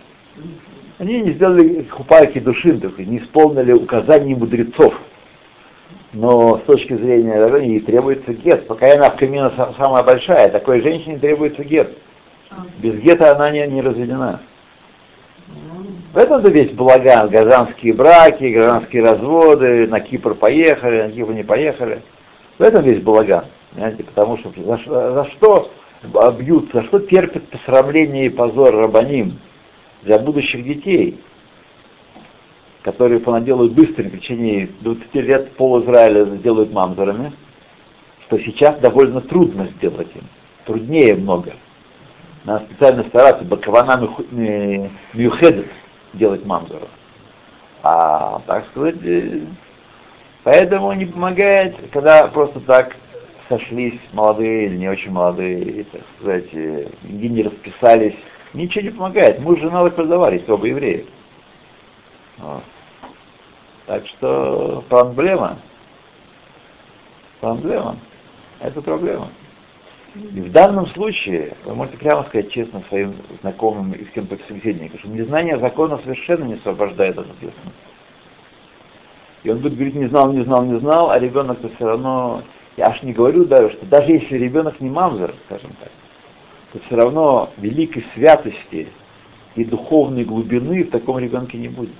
Они 0.99 1.21
не 1.21 1.33
сделали 1.33 1.85
хупайки 1.85 2.41
только 2.41 3.05
не 3.05 3.19
исполнили 3.19 3.73
указаний 3.73 4.35
мудрецов. 4.35 4.95
Но 6.13 6.59
с 6.59 6.63
точки 6.63 6.95
зрения 6.95 7.49
да, 7.49 7.59
ей 7.59 7.81
требуется 7.81 8.33
гет. 8.33 8.67
Пока 8.67 8.95
она 8.95 9.11
в 9.11 9.17
камина 9.17 9.53
самая 9.77 10.03
большая, 10.03 10.49
такой 10.49 10.83
женщине 10.83 11.19
требуется 11.19 11.63
гет. 11.63 11.97
Без 12.79 12.95
гета 12.97 13.37
она 13.37 13.51
не, 13.51 13.67
не 13.69 13.81
разведена. 13.81 14.41
В 16.13 16.17
этом-то 16.17 16.49
весь 16.49 16.73
балаган, 16.73 17.29
гражданские 17.29 17.95
браки, 17.95 18.53
гражданские 18.53 19.03
разводы, 19.03 19.87
на 19.87 20.01
Кипр 20.01 20.35
поехали, 20.35 21.03
на 21.03 21.11
Кипр 21.11 21.33
не 21.33 21.45
поехали. 21.45 22.03
В 22.59 22.63
этом 22.63 22.83
весь 22.83 23.01
балаган. 23.03 23.45
Понимаете, 23.73 24.03
потому 24.03 24.39
что 24.39 24.51
за, 24.57 24.79
за 25.13 25.25
что 25.27 25.71
бьют, 26.39 26.71
за 26.73 26.83
что 26.85 26.99
терпят 26.99 27.47
посрамление 27.49 28.27
и 28.27 28.31
позор 28.31 28.75
рабаним? 28.75 29.39
Для 30.09 30.19
будущих 30.19 30.65
детей, 30.65 31.21
которые 32.83 33.21
понаделают 33.21 33.75
быстро, 33.75 34.05
в 34.05 34.11
течение 34.13 34.71
20 34.81 35.15
лет 35.17 35.53
пол 35.53 35.83
Израиля 35.83 36.25
сделают 36.37 36.73
мамзерами, 36.73 37.35
что 38.23 38.39
сейчас 38.39 38.79
довольно 38.79 39.21
трудно 39.21 39.69
сделать 39.77 40.09
им, 40.15 40.23
труднее 40.65 41.15
много. 41.15 41.53
Надо 42.45 42.65
специально 42.65 43.05
стараться, 43.05 43.45
бакавана 43.45 44.11
мюхедет 45.13 45.67
делать 46.15 46.47
мамзеров. 46.47 46.89
А, 47.83 48.41
так 48.47 48.65
сказать, 48.69 48.97
э, 49.05 49.43
поэтому 50.43 50.91
не 50.95 51.05
помогает, 51.05 51.77
когда 51.93 52.29
просто 52.29 52.61
так 52.61 52.97
сошлись 53.51 54.01
молодые 54.15 54.69
или 54.69 54.77
не 54.79 54.89
очень 54.89 55.11
молодые, 55.11 55.85
так 55.85 56.01
сказать, 56.17 56.49
э, 56.55 56.89
и 57.05 57.29
не 57.29 57.43
расписались 57.43 58.17
Ничего 58.55 58.85
не 58.85 58.91
помогает. 58.91 59.41
Муж 59.41 59.59
и 59.59 59.63
жена 59.63 59.83
вы 59.83 59.91
разговариваете, 59.91 60.53
оба 60.53 60.67
евреи. 60.67 61.07
Вот. 62.39 62.63
Так 63.87 64.07
что 64.07 64.85
проблема. 64.89 65.59
Проблема. 67.41 67.97
Это 68.61 68.83
проблема. 68.83 69.29
И 70.15 70.41
в 70.41 70.51
данном 70.51 70.87
случае, 70.89 71.55
вы 71.65 71.75
можете 71.75 71.99
прямо 71.99 72.25
сказать 72.25 72.51
честно 72.51 72.83
своим 72.89 73.15
знакомым 73.41 73.93
и 73.93 74.05
кем-то 74.05 74.39
собеседникам, 74.49 74.99
что 74.99 75.09
незнание 75.09 75.59
закона 75.59 75.99
совершенно 75.99 76.45
не 76.45 76.55
освобождает 76.55 77.19
от 77.19 77.31
ответственности. 77.31 77.79
И 79.45 79.51
он 79.51 79.59
будет 79.59 79.75
говорить, 79.75 79.95
не 79.95 80.07
знал, 80.07 80.33
не 80.33 80.43
знал, 80.43 80.65
не 80.65 80.79
знал, 80.81 81.11
а 81.11 81.19
ребенок-то 81.19 81.69
все 81.69 81.85
равно, 81.85 82.43
я 82.77 82.89
аж 82.89 83.03
не 83.03 83.13
говорю 83.13 83.45
даже, 83.45 83.71
что 83.71 83.87
даже 83.87 84.11
если 84.11 84.37
ребенок 84.37 84.81
не 84.81 84.91
мамзер, 84.91 85.35
скажем 85.47 85.71
так, 85.81 85.91
то 86.73 86.79
все 86.81 86.97
равно 86.97 87.51
великой 87.57 88.05
святости 88.15 88.89
и 89.55 89.65
духовной 89.65 90.25
глубины 90.25 90.85
в 90.85 90.91
таком 90.91 91.19
ребенке 91.19 91.59
не 91.59 91.69
будет. 91.69 91.95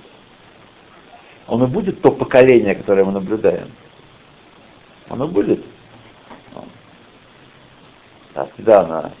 Он 1.47 1.63
и 1.63 1.67
будет 1.67 2.01
то 2.01 2.11
поколение, 2.11 2.75
которое 2.75 3.03
мы 3.05 3.11
наблюдаем. 3.11 3.71
Оно 5.09 5.27
будет. 5.27 5.65
А, 8.35 8.47
да, 8.59 8.85
на 8.85 9.11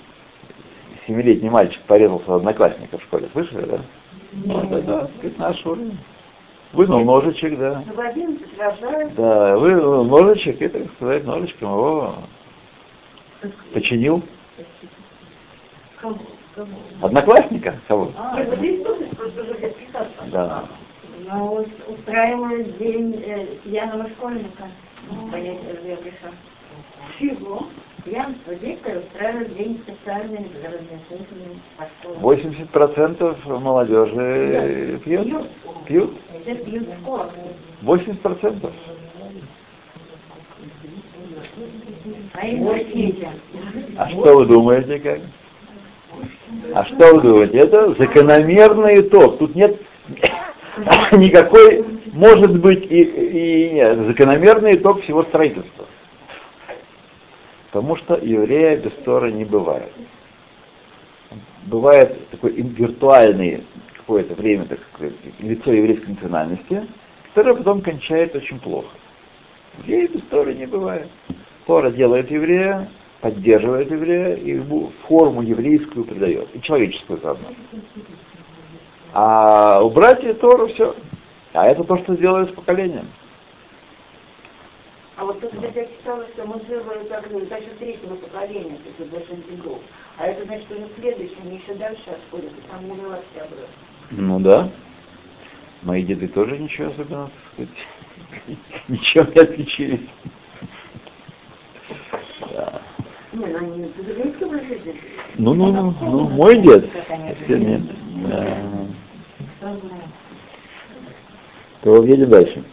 семилетний 1.07 1.49
мальчик 1.49 1.81
порезал 1.83 2.19
своего 2.19 2.35
одноклассника 2.35 2.99
в 2.99 3.03
школе. 3.03 3.27
Слышали, 3.33 3.65
да? 3.65 3.81
Вот, 4.45 4.69
да, 4.69 4.81
да, 4.81 5.09
сказать, 5.17 5.37
наш 5.39 5.65
уровень. 5.65 5.97
Вынул 6.71 7.03
ножичек, 7.03 7.57
да. 7.57 7.83
Да, 9.17 9.57
вынул 9.57 10.05
ножичек 10.05 10.61
и, 10.61 10.67
так 10.67 10.83
сказать, 10.93 11.25
ножичком 11.25 11.71
его 11.71 12.15
починил. 13.73 14.21
Одноклассника? 17.01 17.75
Кого? 17.87 18.11
А, 18.17 18.43
здесь 18.55 18.83
тоже 18.83 19.05
просто 19.15 19.41
уже 19.41 19.73
Да. 20.31 20.65
Но 21.25 21.65
устраивают 21.87 22.77
день 22.77 23.21
э, 23.25 23.45
пьяного 23.63 24.07
школьника. 24.09 24.63
Понятие 25.31 25.73
разъявлиша. 25.73 26.31
Чего? 27.17 27.67
Пьянство 28.05 28.55
детей 28.55 28.97
устраивают 28.97 29.55
день 29.55 29.81
специальный 29.83 30.45
для 30.49 30.71
разъяснителей 30.71 31.59
по 31.77 31.85
школам. 32.01 32.19
80% 32.21 33.59
молодежи 33.59 34.99
пьют. 35.03 35.47
Пьют? 35.85 36.17
Это 36.45 36.63
пьют 36.63 36.87
скоро. 37.01 37.29
80%. 37.81 38.71
А 42.33 42.47
А 43.97 44.09
что 44.09 44.35
вы 44.37 44.45
думаете, 44.45 44.99
как? 44.99 45.19
А 46.73 46.85
что 46.85 47.15
вы 47.15 47.21
думаете? 47.21 47.57
Это 47.57 47.93
закономерный 47.95 49.01
итог. 49.01 49.37
Тут 49.39 49.55
нет 49.55 49.79
никакой, 51.11 51.85
может 52.13 52.59
быть, 52.59 52.85
и, 52.85 53.03
и 53.03 53.71
нет, 53.71 53.99
закономерный 54.07 54.75
итог 54.75 55.01
всего 55.01 55.23
строительства. 55.23 55.85
Потому 57.71 57.95
что 57.95 58.15
еврея 58.15 58.77
без 58.77 58.93
Торы 59.03 59.31
не 59.31 59.45
бывает. 59.45 59.91
Бывает 61.65 62.29
такое 62.29 62.51
виртуальное 62.51 63.61
какое-то 64.09 64.33
время 64.33 64.65
так 64.65 64.79
лицо 65.37 65.71
еврейской 65.71 66.09
национальности, 66.09 66.87
которая 67.27 67.53
потом 67.53 67.81
кончает 67.81 68.35
очень 68.35 68.59
плохо. 68.59 68.89
Евреев 69.85 70.15
в 70.15 70.29
Торе 70.29 70.55
не 70.55 70.65
бывает. 70.65 71.07
Тора 71.67 71.91
делает 71.91 72.31
еврея, 72.31 72.89
поддерживает 73.21 73.91
еврея 73.91 74.35
и 74.35 74.51
ему 74.51 74.91
форму 75.07 75.41
еврейскую 75.41 76.05
придает, 76.05 76.47
и 76.53 76.61
человеческую 76.61 77.19
заодно. 77.19 77.49
А 79.13 79.81
убрать 79.83 80.39
Тору 80.39 80.67
все. 80.67 80.95
А 81.53 81.67
это 81.67 81.83
то, 81.83 81.97
что 81.97 82.15
сделают 82.15 82.51
с 82.51 82.53
поколением. 82.53 83.07
А 85.17 85.25
вот 85.25 85.41
тут 85.41 85.51
я 85.53 85.85
читала, 85.85 86.25
что 86.33 86.45
мы 86.45 86.59
как 87.09 87.29
ну, 87.29 87.41
дальше 87.41 87.71
третьего 87.77 88.15
поколения, 88.15 88.77
то 88.77 89.03
есть 89.03 89.11
больше 89.11 89.33
антигов. 89.33 89.79
А 90.17 90.27
это 90.27 90.45
значит, 90.45 90.65
что 90.65 90.75
уже 90.75 90.87
следующие, 90.97 91.37
они 91.43 91.57
еще 91.57 91.73
дальше 91.73 92.09
отходят, 92.09 92.53
и 92.57 92.61
там 92.69 92.85
не 92.85 92.95
все 92.95 93.41
обратно. 93.41 93.67
Ну 94.11 94.39
да. 94.39 94.69
Мои 95.81 96.03
деды 96.03 96.27
тоже 96.29 96.57
ничего 96.57 96.89
особенного, 96.89 97.31
так 97.57 97.67
сказать, 97.67 98.59
ничем 98.87 99.29
не 99.33 99.41
отличились. 99.41 100.09
Не, 103.39 103.45
ну 103.45 103.73
они 103.73 103.85
по 103.85 104.03
жизни. 104.03 104.95
Ну, 105.37 105.53
ну, 105.53 105.71
ну, 105.71 105.95
ну, 106.01 106.29
мой 106.29 106.57
дед, 106.59 106.89
если 107.47 107.63
нет. 107.63 107.81
Да. 108.27 108.57
То 111.81 112.03
едем 112.03 112.29
дальше. 112.29 112.63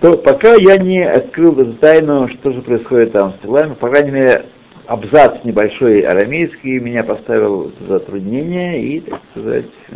То 0.00 0.18
пока 0.18 0.54
я 0.54 0.76
не 0.76 1.02
открыл 1.02 1.58
эту 1.60 1.74
тайну, 1.74 2.28
что 2.28 2.50
же 2.50 2.62
происходит 2.62 3.12
там 3.12 3.32
с 3.32 3.38
Тилами, 3.38 3.74
по 3.74 3.88
крайней 3.88 4.10
мере, 4.10 4.46
абзац 4.86 5.44
небольшой 5.44 6.00
арамейский 6.00 6.80
меня 6.80 7.04
поставил 7.04 7.72
в 7.78 7.86
затруднение 7.86 8.82
и, 8.82 9.00
так 9.00 9.20
сказать, 9.30 9.70
э, 9.88 9.94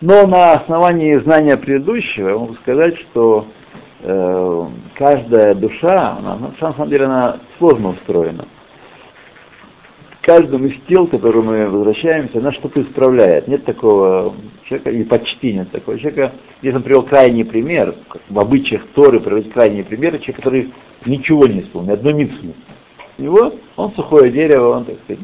но 0.00 0.26
на 0.26 0.54
основании 0.54 1.16
знания 1.16 1.56
предыдущего 1.56 2.28
я 2.28 2.38
могу 2.38 2.54
сказать, 2.54 2.96
что 2.98 3.46
э, 4.00 4.66
каждая 4.94 5.54
душа, 5.54 6.16
она, 6.18 6.36
на 6.36 6.52
самом 6.58 6.88
деле 6.88 7.06
она 7.06 7.38
сложно 7.58 7.90
устроена. 7.90 8.46
Каждому 10.22 10.66
из 10.66 10.76
тел, 10.86 11.06
к 11.06 11.12
которому 11.12 11.52
мы 11.52 11.68
возвращаемся, 11.68 12.38
она 12.38 12.52
что-то 12.52 12.82
исправляет. 12.82 13.48
Нет 13.48 13.64
такого 13.64 14.34
человека, 14.64 14.90
и 14.90 15.02
почти 15.04 15.54
нет 15.54 15.70
такого 15.70 15.98
человека. 15.98 16.32
Я 16.60 16.72
там 16.72 16.82
привел 16.82 17.02
крайний 17.02 17.46
пример, 17.46 17.94
в 18.28 18.38
обычаях 18.38 18.86
Торы 18.94 19.20
приводить 19.20 19.52
крайний 19.52 19.84
пример, 19.84 20.18
человек, 20.18 20.36
который 20.36 20.74
ничего 21.06 21.46
не 21.46 21.60
исполнил, 21.60 21.94
одну 21.94 22.14
митцву. 22.14 22.54
Его, 23.16 23.54
он 23.76 23.92
сухое 23.94 24.30
дерево, 24.30 24.76
он, 24.76 24.84
так 24.84 24.96
сказать, 25.04 25.22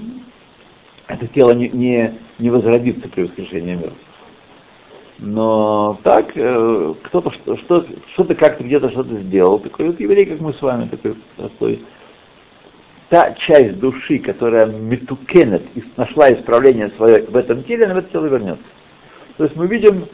это 1.06 1.26
тело 1.28 1.50
не, 1.52 1.68
не, 1.68 2.14
не 2.38 2.50
возродится 2.50 3.08
при 3.08 3.24
воскрешении 3.24 3.74
мертвых. 3.74 3.98
Но 5.26 5.98
так, 6.02 6.32
э, 6.34 6.94
кто-то 7.02 7.30
что, 7.30 7.56
что, 7.56 7.86
что-то 8.12 8.34
как-то 8.34 8.62
где-то 8.62 8.90
что-то 8.90 9.16
сделал, 9.20 9.58
такой 9.58 9.86
вот 9.86 9.98
еврей, 9.98 10.26
как 10.26 10.40
мы 10.40 10.52
с 10.52 10.60
вами, 10.60 10.86
такой 10.86 11.16
простой. 11.36 11.82
Та 13.08 13.32
часть 13.32 13.78
души, 13.78 14.18
которая 14.18 14.66
метукенет, 14.66 15.62
нашла 15.96 16.30
исправление 16.30 16.90
свое 16.90 17.24
в 17.24 17.36
этом 17.36 17.64
теле, 17.64 17.86
она 17.86 17.94
в 17.94 17.98
это 17.98 18.10
тело 18.10 18.26
вернется. 18.26 18.64
То 19.38 19.44
есть 19.44 19.56
мы 19.56 19.66
видим 19.66 20.04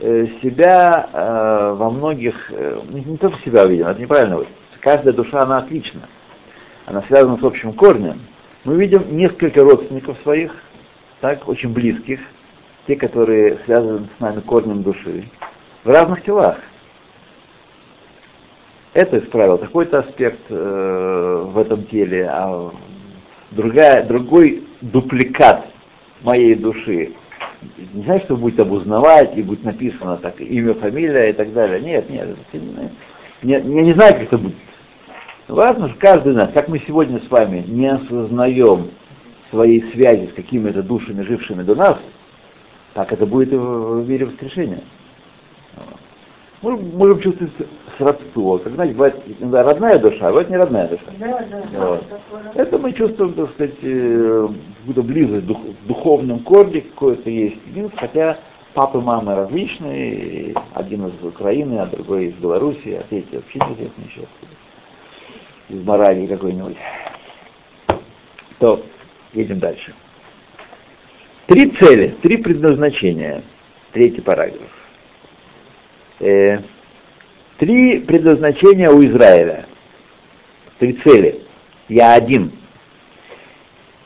э, 0.00 0.28
себя 0.40 1.10
э, 1.12 1.74
во 1.76 1.90
многих, 1.90 2.50
э, 2.50 2.80
не 2.90 3.18
только 3.18 3.38
себя 3.40 3.66
видим, 3.66 3.86
это 3.86 4.00
неправильно, 4.00 4.46
каждая 4.80 5.12
душа, 5.12 5.42
она 5.42 5.58
отлична, 5.58 6.08
она 6.86 7.02
связана 7.02 7.36
с 7.36 7.44
общим 7.44 7.74
корнем. 7.74 8.18
Мы 8.64 8.76
видим 8.76 9.14
несколько 9.14 9.62
родственников 9.62 10.16
своих, 10.22 10.54
так, 11.20 11.46
очень 11.48 11.74
близких, 11.74 12.20
те, 12.86 12.96
которые 12.96 13.58
связаны 13.64 14.06
с 14.16 14.20
нами 14.20 14.40
корнем 14.40 14.82
души, 14.82 15.24
в 15.84 15.88
разных 15.88 16.22
телах. 16.22 16.58
Это 18.92 19.18
исправил 19.18 19.58
такой-то 19.58 20.00
аспект 20.00 20.40
э, 20.48 21.44
в 21.46 21.58
этом 21.58 21.84
теле, 21.86 22.28
а 22.30 22.70
другая, 23.50 24.04
другой 24.04 24.64
дупликат 24.80 25.66
моей 26.22 26.54
души. 26.54 27.12
Не 27.92 28.02
знаю, 28.04 28.20
что 28.20 28.36
будет 28.36 28.60
обузнавать, 28.60 29.36
и 29.36 29.42
будет 29.42 29.64
написано 29.64 30.16
так, 30.18 30.40
имя, 30.40 30.74
фамилия 30.74 31.30
и 31.30 31.32
так 31.32 31.52
далее. 31.52 31.80
Нет, 31.80 32.08
нет, 32.10 32.36
не, 33.42 33.52
я 33.52 33.60
не 33.60 33.92
знаю, 33.94 34.14
как 34.14 34.22
это 34.24 34.38
будет. 34.38 34.54
Важно, 35.48 35.88
что 35.88 35.98
каждый 35.98 36.34
нас, 36.34 36.50
как 36.54 36.68
мы 36.68 36.78
сегодня 36.78 37.20
с 37.20 37.30
вами 37.30 37.64
не 37.66 37.86
осознаем 37.88 38.90
своей 39.50 39.82
связи 39.92 40.28
с 40.28 40.32
какими-то 40.32 40.82
душами, 40.82 41.22
жившими 41.22 41.62
до 41.62 41.74
нас, 41.74 41.98
так 42.94 43.12
это 43.12 43.26
будет 43.26 43.52
и 43.52 43.56
в 43.56 44.08
мире 44.08 44.26
воскрешения. 44.26 44.82
Мы 46.62 46.78
можем 46.78 47.20
чувствовать 47.20 47.52
сродство. 47.98 48.58
Как, 48.58 48.72
знаете, 48.72 48.94
бывает 48.94 49.22
иногда 49.38 49.64
родная 49.64 49.98
душа, 49.98 50.28
а 50.28 50.30
бывает 50.30 50.48
не 50.48 50.56
родная 50.56 50.88
душа. 50.88 51.04
Да, 51.18 51.44
да, 51.50 51.86
вот. 51.86 52.04
да. 52.32 52.62
Это 52.62 52.78
мы 52.78 52.92
чувствуем, 52.94 53.34
так 53.34 53.50
сказать, 53.50 53.74
э, 53.82 54.48
какую-то 54.78 55.02
близость 55.02 55.46
дух, 55.46 55.58
в 55.58 55.86
духовном 55.86 56.38
корне 56.38 56.80
какой-то 56.80 57.28
есть. 57.28 57.58
Хотя 57.96 58.38
папы, 58.72 59.00
мамы 59.00 59.34
различные, 59.34 60.54
один 60.72 61.08
из 61.08 61.22
Украины, 61.22 61.80
а 61.80 61.86
другой 61.86 62.26
из 62.26 62.34
Беларуси, 62.36 62.98
а 62.98 63.04
третий 63.10 63.36
вообще 63.36 63.58
неизвестно 63.58 64.02
еще 64.04 64.22
из 65.68 65.84
Моравии 65.84 66.26
какой-нибудь. 66.26 66.76
То, 68.58 68.80
едем 69.34 69.58
дальше. 69.58 69.92
Три 71.46 71.70
цели, 71.72 72.16
три 72.22 72.38
предназначения. 72.38 73.42
Третий 73.92 74.22
параграф. 74.22 74.70
Э, 76.18 76.60
три 77.58 78.00
предназначения 78.00 78.90
у 78.90 79.04
Израиля. 79.04 79.66
Три 80.78 80.94
цели. 80.94 81.42
Я 81.88 82.14
один. 82.14 82.52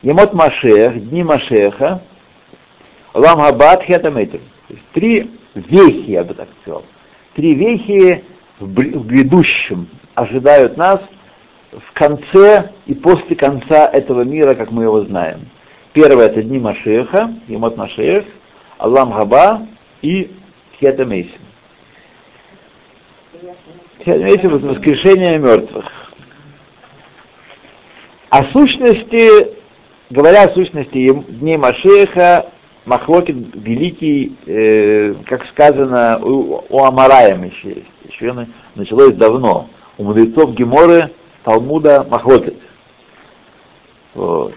Емот 0.01 0.33
Машех, 0.33 1.01
дни 1.09 1.23
Машеха, 1.23 2.01
Лам 3.13 3.39
Габат 3.39 3.83
Хетаметр. 3.83 4.39
Три 4.93 5.31
вехи, 5.55 6.11
я 6.11 6.23
бы 6.23 6.33
так 6.33 6.49
сказал. 6.61 6.83
Три 7.35 7.55
вехи 7.55 8.23
в 8.59 9.05
грядущем 9.05 9.87
ожидают 10.13 10.75
нас 10.75 10.99
в 11.71 11.93
конце 11.93 12.71
и 12.85 12.93
после 12.93 13.35
конца 13.35 13.87
этого 13.87 14.23
мира, 14.23 14.55
как 14.55 14.71
мы 14.71 14.83
его 14.83 15.01
знаем. 15.03 15.47
Первое 15.93 16.27
это 16.27 16.43
дни 16.43 16.59
Машеха, 16.59 17.33
Емот 17.47 17.75
Машех, 17.75 18.25
Аллам 18.77 19.11
Габа 19.11 19.67
и 20.01 20.31
Хета 20.79 21.05
Мейсим. 21.05 21.39
Хета 24.03 24.19
Мейсим 24.19 24.55
это 24.55 24.67
воскрешение 24.67 25.39
мертвых. 25.39 25.85
О 28.29 28.43
сущности, 28.51 29.55
говоря 30.11 30.43
о 30.43 30.53
сущности 30.53 31.11
дней 31.11 31.57
Машеха, 31.57 32.51
Махлокин 32.85 33.51
великий, 33.55 34.37
э, 34.45 35.15
как 35.25 35.45
сказано, 35.47 36.19
у, 36.23 36.63
у 36.69 36.83
Амараем 36.83 37.43
еще 37.43 37.69
есть. 37.69 37.91
Еще 38.07 38.47
началось 38.75 39.13
давно. 39.15 39.69
У 39.97 40.03
мудрецов 40.03 40.53
Геморы, 40.53 41.11
Талмуда 41.43 42.05
Махлокин. 42.09 42.55
Вот 44.13 44.53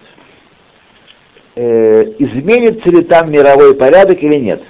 э, 1.54 2.12
изменится 2.18 2.90
ли 2.90 3.02
там 3.02 3.30
мировой 3.30 3.74
порядок 3.74 4.22
или 4.22 4.36
нет. 4.36 4.62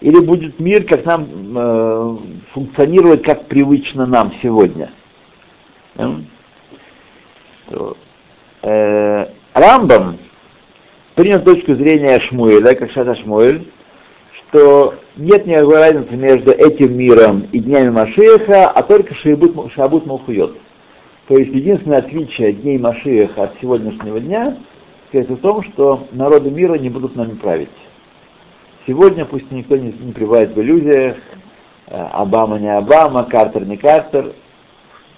Или 0.00 0.18
будет 0.18 0.58
мир, 0.58 0.84
как 0.84 1.04
нам 1.04 1.28
э, 1.56 2.16
функционировать, 2.52 3.22
как 3.22 3.46
привычно 3.46 4.06
нам 4.06 4.32
сегодня. 4.42 4.90
Э, 8.62 9.26
Рамбам 9.54 10.18
принял 11.14 11.40
точку 11.40 11.74
зрения 11.74 12.18
Шмуэля, 12.20 12.74
как 12.74 12.90
Шата 12.90 13.14
Шмуэль, 13.14 13.68
что 14.32 14.94
нет 15.16 15.46
никакой 15.46 15.76
разницы 15.76 16.14
между 16.16 16.52
этим 16.52 16.96
миром 16.96 17.46
и 17.52 17.60
днями 17.60 17.90
Машеха, 17.90 18.70
а 18.70 18.82
только 18.82 19.14
Шабут, 19.14 20.06
Малхуйот. 20.06 20.58
То 21.28 21.38
есть 21.38 21.54
единственное 21.54 21.98
отличие 21.98 22.54
дней 22.54 22.78
Машеха 22.78 23.44
от 23.44 23.60
сегодняшнего 23.60 24.18
дня– 24.18 24.56
сказать 25.12 25.28
в 25.28 25.36
том, 25.42 25.62
что 25.62 26.06
народы 26.12 26.50
мира 26.50 26.74
не 26.74 26.88
будут 26.88 27.16
нами 27.16 27.34
править. 27.34 27.68
Сегодня, 28.86 29.26
пусть 29.26 29.50
никто 29.52 29.76
не, 29.76 29.92
не 29.92 30.12
пребывает 30.12 30.54
в 30.54 30.60
иллюзиях, 30.60 31.18
э, 31.86 32.02
Обама 32.12 32.58
не 32.58 32.74
Обама, 32.74 33.24
Картер 33.24 33.66
не 33.66 33.76
Картер, 33.76 34.32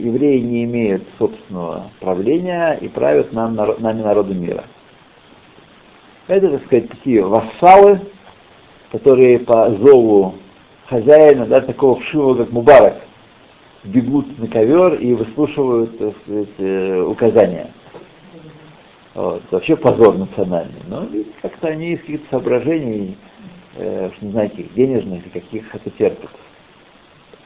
евреи 0.01 0.41
не 0.41 0.65
имеют 0.65 1.05
собственного 1.17 1.91
правления 2.01 2.73
и 2.73 2.89
правят 2.89 3.33
нам, 3.33 3.55
нами 3.55 4.03
народы 4.03 4.35
мира. 4.35 4.65
Это, 6.27 6.51
так 6.51 6.65
сказать, 6.67 6.91
такие 6.91 7.25
вассалы, 7.25 8.01
которые 8.91 9.39
по 9.39 9.71
зову 9.71 10.35
хозяина, 10.87 11.47
да, 11.47 11.61
такого 11.61 12.01
вшивого, 12.01 12.35
как 12.39 12.51
Мубарак, 12.51 13.01
бегут 13.85 14.39
на 14.41 14.49
ковер 14.49 14.95
и 14.95 15.15
выслушивают 15.15 15.97
так 15.99 16.15
сказать, 16.25 16.49
э, 16.59 17.01
указания. 17.01 17.71
Вот. 19.15 19.43
Вообще 19.51 19.77
позор 19.77 20.17
национальный. 20.17 20.83
Но 20.89 21.07
как-то 21.41 21.69
они 21.69 21.93
из 21.93 22.01
каких-то 22.01 22.31
соображений 22.31 23.17
э, 23.77 24.11
не 24.21 24.31
знаете, 24.31 24.63
их 24.63 24.75
денежных 24.75 25.23
или 25.23 25.29
каких 25.29 25.75
это 25.75 25.91
терпит. 25.91 26.31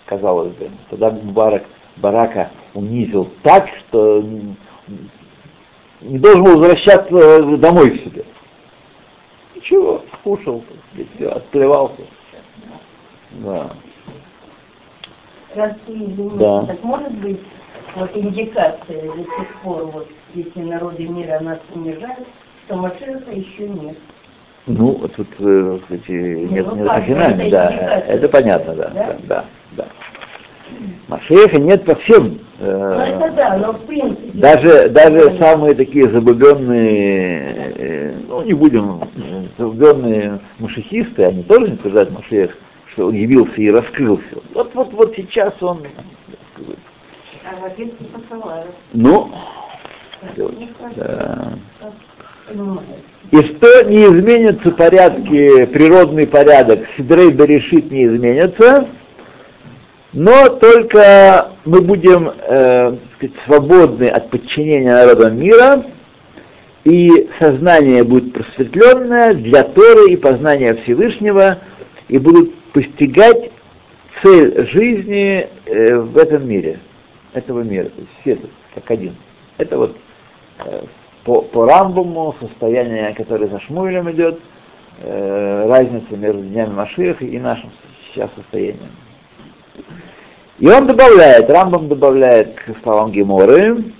Казалось 0.06 0.52
бы. 0.54 0.70
Тогда 0.88 1.10
Барак, 1.10 1.64
Барака 1.96 2.50
унизил 2.74 3.30
так, 3.42 3.68
что 3.68 4.24
не 6.00 6.18
должен 6.18 6.44
был 6.44 6.58
возвращаться 6.58 7.56
домой 7.58 7.90
к 7.90 8.04
себе. 8.04 8.24
Ничего, 9.54 10.02
скушал, 10.14 10.62
все, 11.16 11.28
отплевался. 11.28 12.02
Да. 13.32 13.70
Раз 15.54 15.72
ты 15.86 15.92
извини, 15.92 16.38
Да. 16.38 16.66
так 16.66 16.82
может 16.82 17.12
быть 17.14 17.40
вот 17.96 18.16
индикация 18.16 19.02
до 19.12 19.16
сих 19.16 19.60
пор, 19.62 19.86
вот 19.86 20.08
если 20.34 20.62
народы 20.62 21.08
мира 21.08 21.40
нас 21.40 21.58
унижают, 21.74 22.26
что 22.66 22.76
Машеха 22.76 23.30
еще 23.32 23.68
нет. 23.68 23.96
Ну, 24.66 25.08
тут, 25.16 25.28
э, 25.38 25.78
кстати, 25.82 26.10
нет, 26.10 26.66
Ну, 26.66 26.90
оригинально, 26.90 27.42
это 27.42 27.50
да, 27.50 27.70
это 28.06 28.28
понятно, 28.28 28.74
да, 28.74 28.88
Да? 28.90 29.04
да, 29.04 29.16
да. 29.22 29.44
да. 29.76 29.84
Машеха 31.08 31.58
нет 31.58 31.84
по 31.84 31.94
всем. 31.94 32.38
э, 32.58 32.94
Ну 33.10 33.24
это 33.24 33.32
да, 33.34 33.56
но 33.56 33.72
в 33.72 33.80
принципе... 33.86 34.30
Даже, 34.38 34.90
даже 34.90 35.30
Да. 35.30 35.36
самые 35.38 35.74
такие 35.74 36.10
забубенные, 36.10 37.72
э, 37.76 38.14
ну 38.28 38.42
не 38.42 38.52
будем, 38.52 39.02
э, 39.16 39.46
забубенные 39.56 40.40
машехисты, 40.58 41.24
они 41.24 41.42
тоже 41.44 41.68
не 41.68 41.72
утверждают 41.74 42.10
Машех, 42.10 42.58
что 42.92 43.06
он 43.06 43.14
явился 43.14 43.60
и 43.60 43.70
раскрылся. 43.70 44.22
Вот, 44.52 44.74
вот, 44.74 44.92
вот 44.92 45.14
сейчас 45.16 45.54
он, 45.62 45.78
А 47.50 47.68
в 47.68 47.78
не 47.78 47.90
ну, 48.92 49.26
Не 49.26 49.32
И 53.30 53.42
что 53.42 53.82
не 53.84 54.04
изменится 54.04 54.70
порядки, 54.70 55.66
природный 55.66 56.26
порядок, 56.26 56.86
Сидрей 56.96 57.30
Берешит 57.30 57.90
не 57.90 58.06
изменится, 58.06 58.88
но 60.14 60.48
только 60.48 61.52
мы 61.66 61.82
будем 61.82 62.30
э, 62.30 62.96
сказать, 63.16 63.36
свободны 63.44 64.08
от 64.08 64.30
подчинения 64.30 64.94
народам 64.94 65.38
мира, 65.38 65.84
и 66.84 67.28
сознание 67.38 68.02
будет 68.02 68.32
просветленное 68.32 69.34
для 69.34 69.64
Торы 69.64 70.12
и 70.12 70.16
познания 70.16 70.74
Всевышнего, 70.74 71.58
и 72.08 72.16
будут 72.16 72.54
постигать 72.72 73.50
цель 74.22 74.66
жизни 74.68 75.46
э, 75.66 75.98
в 75.98 76.16
этом 76.16 76.48
мире, 76.48 76.80
этого 77.34 77.62
мира, 77.62 77.90
все 78.20 78.38
как 78.74 78.90
один. 78.90 79.14
Это 79.58 79.76
вот 79.76 79.96
по, 81.24 81.42
по 81.42 81.66
Рамбаму 81.66 82.34
состояние, 82.40 83.14
которое 83.14 83.48
за 83.48 83.60
Шмуэлем 83.60 84.10
идет, 84.10 84.40
э, 85.00 85.66
разница 85.68 86.16
между 86.16 86.42
днями 86.42 86.72
Машиха 86.72 87.24
и 87.24 87.38
нашим 87.38 87.70
сейчас 88.06 88.30
состоянием. 88.34 88.90
И 90.58 90.66
он 90.66 90.86
добавляет, 90.86 91.50
Рамбам 91.50 91.88
добавляет 91.88 92.56
к 92.56 92.82
словам 92.82 93.12
Геморы, 93.12 93.92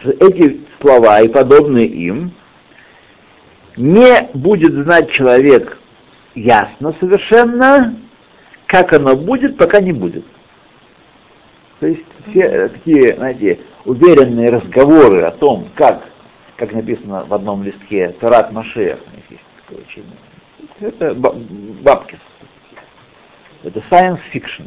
что 0.00 0.10
эти 0.10 0.60
слова 0.80 1.20
и 1.20 1.28
подобные 1.28 1.86
им 1.86 2.32
не 3.76 4.28
будет 4.34 4.72
знать 4.72 5.10
человек 5.10 5.78
ясно 6.34 6.94
совершенно, 7.00 7.96
как 8.66 8.92
оно 8.92 9.16
будет, 9.16 9.56
пока 9.56 9.80
не 9.80 9.92
будет. 9.92 10.24
То 11.80 11.86
есть 11.86 12.04
все 12.26 12.68
такие, 12.68 13.14
знаете, 13.14 13.60
уверенные 13.84 14.50
разговоры 14.50 15.22
о 15.22 15.30
том, 15.30 15.68
как, 15.74 16.08
как 16.56 16.72
написано 16.72 17.24
в 17.24 17.32
одном 17.32 17.62
листке, 17.62 18.10
Тарат 18.20 18.52
Машех, 18.52 18.98
у 19.06 19.16
них 19.16 19.30
есть 19.30 19.42
такое 19.56 19.84
учение. 19.84 20.16
Это 20.80 21.14
ба- 21.14 21.36
бабки. 21.82 22.18
Это 23.62 23.80
science 23.90 24.20
fiction. 24.32 24.66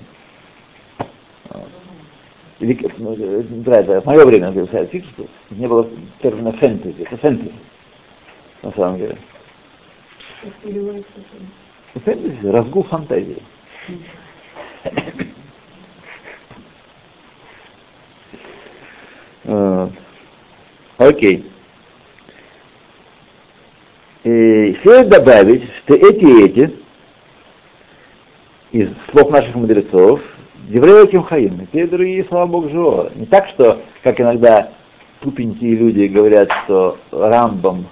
Или, 2.59 2.77
ну, 2.97 3.15
э, 3.17 3.43
да, 3.43 3.79
это 3.79 4.01
в 4.01 4.05
мое 4.05 4.25
время 4.25 4.51
было 4.51 4.65
science 4.65 4.91
fiction, 4.91 5.29
не 5.49 5.67
было 5.67 5.89
термина 6.21 6.53
фэнтези. 6.53 7.01
Это 7.01 7.17
фэнтези, 7.17 7.53
на 8.61 8.71
самом 8.71 8.97
деле. 8.99 9.17
Фэнтези, 12.05 12.47
разгул 12.47 12.83
фантазии. 12.83 13.41
Вот. 19.43 19.91
Окей. 21.01 21.51
И 24.23 24.77
следует 24.83 25.09
добавить, 25.09 25.63
что 25.77 25.95
эти 25.95 26.23
и 26.23 26.45
эти, 26.45 26.75
из 28.71 28.89
слов 29.09 29.31
наших 29.31 29.55
мудрецов, 29.55 30.21
Деврея 30.69 31.07
Кимхаим, 31.07 31.67
те 31.73 31.87
другие 31.87 32.23
слова 32.25 32.45
Бог 32.45 32.69
живого. 32.69 33.11
Не 33.15 33.25
так, 33.25 33.47
что, 33.47 33.81
как 34.03 34.21
иногда 34.21 34.69
тупенькие 35.21 35.75
люди 35.75 36.05
говорят, 36.05 36.51
что 36.65 36.99
Рамбам 37.09 37.87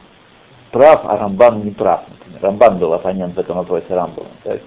прав, 0.72 1.02
а 1.04 1.18
Рамбан 1.18 1.64
не 1.64 1.72
прав. 1.72 2.02
Например. 2.10 2.44
Рамбан 2.44 2.78
был 2.78 2.94
оппонент 2.94 3.36
в 3.36 3.40
этом 3.40 3.58
вопросе 3.58 3.88
Рамбама. 3.90 4.30
Так? 4.44 4.62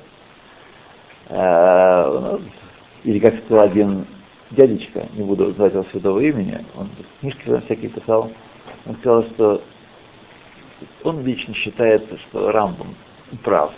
Э, 1.28 2.20
ну, 2.20 2.40
Или 3.04 3.20
как 3.20 3.36
сказал 3.44 3.66
один 3.66 4.04
дядечка, 4.52 5.08
не 5.14 5.22
буду 5.22 5.48
называть 5.48 5.72
его 5.72 5.84
святого 5.84 6.20
имени, 6.20 6.64
он 6.76 6.88
книжки 7.20 7.42
там 7.44 7.62
всякие 7.62 7.90
писал, 7.90 8.30
он 8.86 8.96
сказал, 8.96 9.22
что 9.24 9.62
он 11.04 11.24
лично 11.24 11.54
считает, 11.54 12.04
что 12.20 12.50
Рамбам 12.50 12.94
прав. 13.42 13.72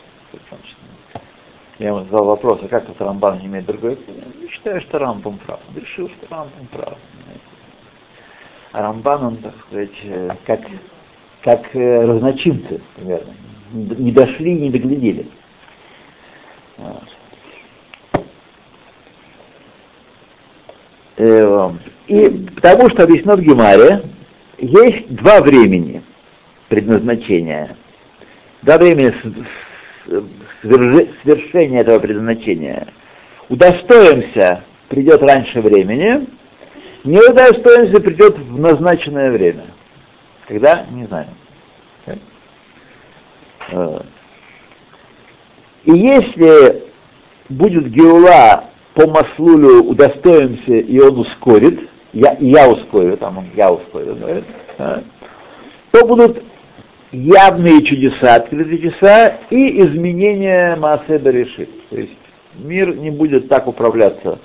Я 1.78 1.88
ему 1.88 2.00
задал 2.04 2.24
вопрос, 2.24 2.60
а 2.62 2.68
как 2.68 2.88
это 2.88 3.04
Рамбан 3.04 3.40
не 3.40 3.46
имеет 3.46 3.66
другой? 3.66 3.98
Я 4.40 4.48
считаю, 4.48 4.80
что 4.80 4.98
Рамбам 4.98 5.38
прав. 5.38 5.60
Он 5.68 5.80
решил, 5.80 6.08
что 6.08 6.26
Рамбам 6.30 6.66
прав. 6.70 6.98
А 8.72 8.82
Рамбан, 8.82 9.24
он, 9.24 9.36
так 9.36 9.54
сказать, 9.66 10.00
э, 10.04 10.30
как, 10.46 10.60
как 11.42 11.74
э, 11.76 12.04
разночинцы, 12.04 12.80
примерно. 12.96 13.34
Не 13.72 14.12
дошли, 14.12 14.52
не 14.52 14.70
доглядели. 14.70 15.26
Вот. 16.76 17.16
И 22.06 22.46
потому 22.56 22.90
что 22.90 23.04
объяснено 23.04 23.36
в 23.36 23.40
Гемаре, 23.40 24.02
есть 24.58 25.08
два 25.14 25.40
времени 25.40 26.02
предназначения. 26.68 27.76
Два 28.62 28.78
времени 28.78 29.12
свершения 31.22 31.80
этого 31.80 31.98
предназначения. 31.98 32.88
Удостоимся 33.48 34.64
придет 34.88 35.22
раньше 35.22 35.60
времени, 35.60 36.28
не 37.04 37.18
удостоимся 37.18 38.00
придет 38.00 38.38
в 38.38 38.58
назначенное 38.58 39.30
время. 39.32 39.66
Когда? 40.46 40.86
Не 40.90 41.06
знаю. 41.06 41.28
Э, 43.70 44.00
И 45.84 45.92
если 45.92 46.84
будет 47.48 47.88
Геула 47.88 48.64
по 48.94 49.06
Маслулю 49.06 49.82
удостоимся, 49.84 50.72
и 50.72 50.98
он 50.98 51.18
ускорит, 51.18 51.88
я, 52.12 52.36
я 52.40 52.68
ускорю, 52.68 53.16
там 53.16 53.38
он 53.38 53.46
я 53.54 53.72
ускорю, 53.72 54.14
говорит, 54.14 54.44
а, 54.78 55.02
то 55.90 56.06
будут 56.06 56.42
явные 57.10 57.82
чудеса, 57.84 58.36
открытые 58.36 58.78
чудеса 58.78 59.38
и 59.50 59.82
изменения 59.82 60.76
Мааседа 60.76 61.30
решит. 61.30 61.70
То 61.90 61.96
есть 61.96 62.16
мир 62.56 62.96
не 62.96 63.10
будет 63.10 63.48
так 63.48 63.66
управляться. 63.66 64.38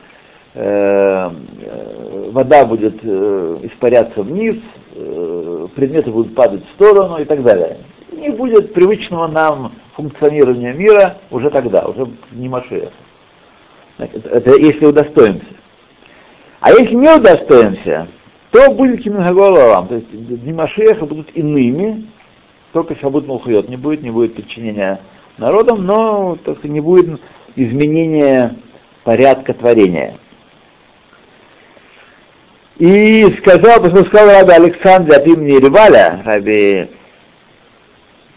Э, 0.56 1.30
э, 1.62 2.30
вода 2.32 2.66
будет 2.66 2.96
э, 3.04 3.58
испаряться 3.64 4.24
вниз, 4.24 4.58
предметы 5.76 6.12
будут 6.12 6.36
падать 6.36 6.66
в 6.66 6.72
сторону 6.72 7.18
и 7.20 7.26
так 7.26 7.44
далее. 7.44 7.78
Не 8.12 8.32
будет 8.32 8.74
привычного 8.74 9.28
нам 9.28 9.72
функционирования 9.96 10.74
мира 10.74 11.18
уже 11.32 11.50
тогда, 11.50 11.88
уже 11.88 12.08
не 12.32 12.50
Машех. 12.50 12.90
Это, 14.00 14.56
если 14.56 14.86
удостоимся. 14.86 15.46
А 16.62 16.72
если 16.72 16.96
не 16.96 17.14
удостоимся, 17.14 18.08
то 18.52 18.72
будет 18.72 19.04
Кимнаголовам, 19.04 19.88
то 19.88 19.96
есть 19.96 20.10
дни 20.10 20.54
Машеха 20.54 21.06
будут 21.06 21.36
иными, 21.36 22.08
только 22.72 22.96
Шабут 22.96 23.28
Мулхайот 23.28 23.70
не 23.70 23.78
будет, 23.78 24.02
не 24.02 24.12
будет 24.12 24.36
подчинения 24.36 25.02
народам, 25.38 25.86
но 25.86 26.38
только 26.44 26.68
не 26.68 26.82
будет 26.82 27.20
изменения 27.56 28.56
порядка 29.04 29.54
творения. 29.54 30.16
И 32.78 33.26
сказал, 33.40 33.82
поскольку 33.82 34.08
сказал 34.08 34.40
Раби 34.40 34.54
Александр 34.54 35.14
от 35.14 35.28
имени 35.28 35.60
Реваля, 35.60 36.22
Раби 36.24 36.88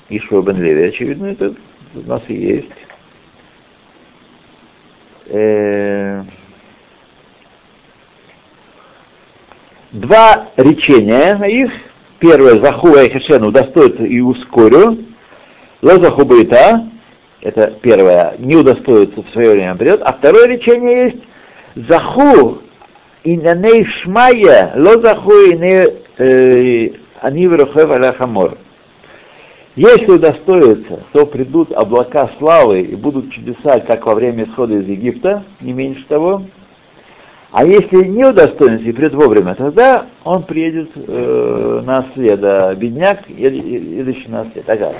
Ишуа 0.08 0.42
бен 0.42 0.60
Леви, 0.60 0.88
очевидно, 0.88 1.26
это 1.26 1.54
у 1.94 2.00
нас 2.00 2.22
и 2.28 2.34
есть. 2.34 2.68
Э, 5.26 6.22
Два 9.92 10.48
речения 10.56 11.38
их. 11.44 11.70
Первое, 12.18 12.60
Захува 12.60 13.02
и 13.02 13.10
Хешен 13.10 13.44
удостоится 13.44 14.04
и 14.04 14.20
ускорю. 14.20 14.98
Лозаху 15.82 16.24
быта, 16.24 16.88
это 17.42 17.74
первое, 17.82 18.36
не 18.38 18.56
удостоится 18.56 19.22
в 19.22 19.28
свое 19.30 19.50
время 19.50 19.74
придет, 19.74 20.00
а 20.02 20.12
второе 20.12 20.46
речение 20.46 21.04
есть 21.06 21.24
Заху 21.74 22.62
инаней 23.24 23.84
шмая, 23.84 24.72
ло 24.76 25.00
заху 25.00 25.32
ине 25.32 25.88
они 27.20 27.48
врухев 27.48 27.90
аля 27.90 28.12
хамор. 28.12 28.56
Если 29.74 30.10
удостоится, 30.10 31.00
то 31.12 31.24
придут 31.24 31.72
облака 31.72 32.30
славы 32.38 32.82
и 32.82 32.94
будут 32.94 33.30
чудеса, 33.30 33.80
как 33.80 34.04
во 34.04 34.14
время 34.14 34.44
исхода 34.44 34.74
из 34.74 34.86
Египта, 34.86 35.44
не 35.62 35.72
меньше 35.72 36.04
того. 36.06 36.42
А 37.52 37.64
если 37.64 38.04
не 38.04 38.24
удостоится 38.24 38.86
и 38.86 38.92
придет 38.92 39.14
вовремя, 39.14 39.54
тогда 39.54 40.06
он 40.24 40.42
приедет 40.42 40.90
э, 40.94 41.82
на 41.84 42.06
след, 42.12 42.40
а 42.42 42.74
бедняк, 42.74 43.28
едущий 43.30 44.28
на 44.28 44.46
след. 44.52 44.68
Ага. 44.68 44.92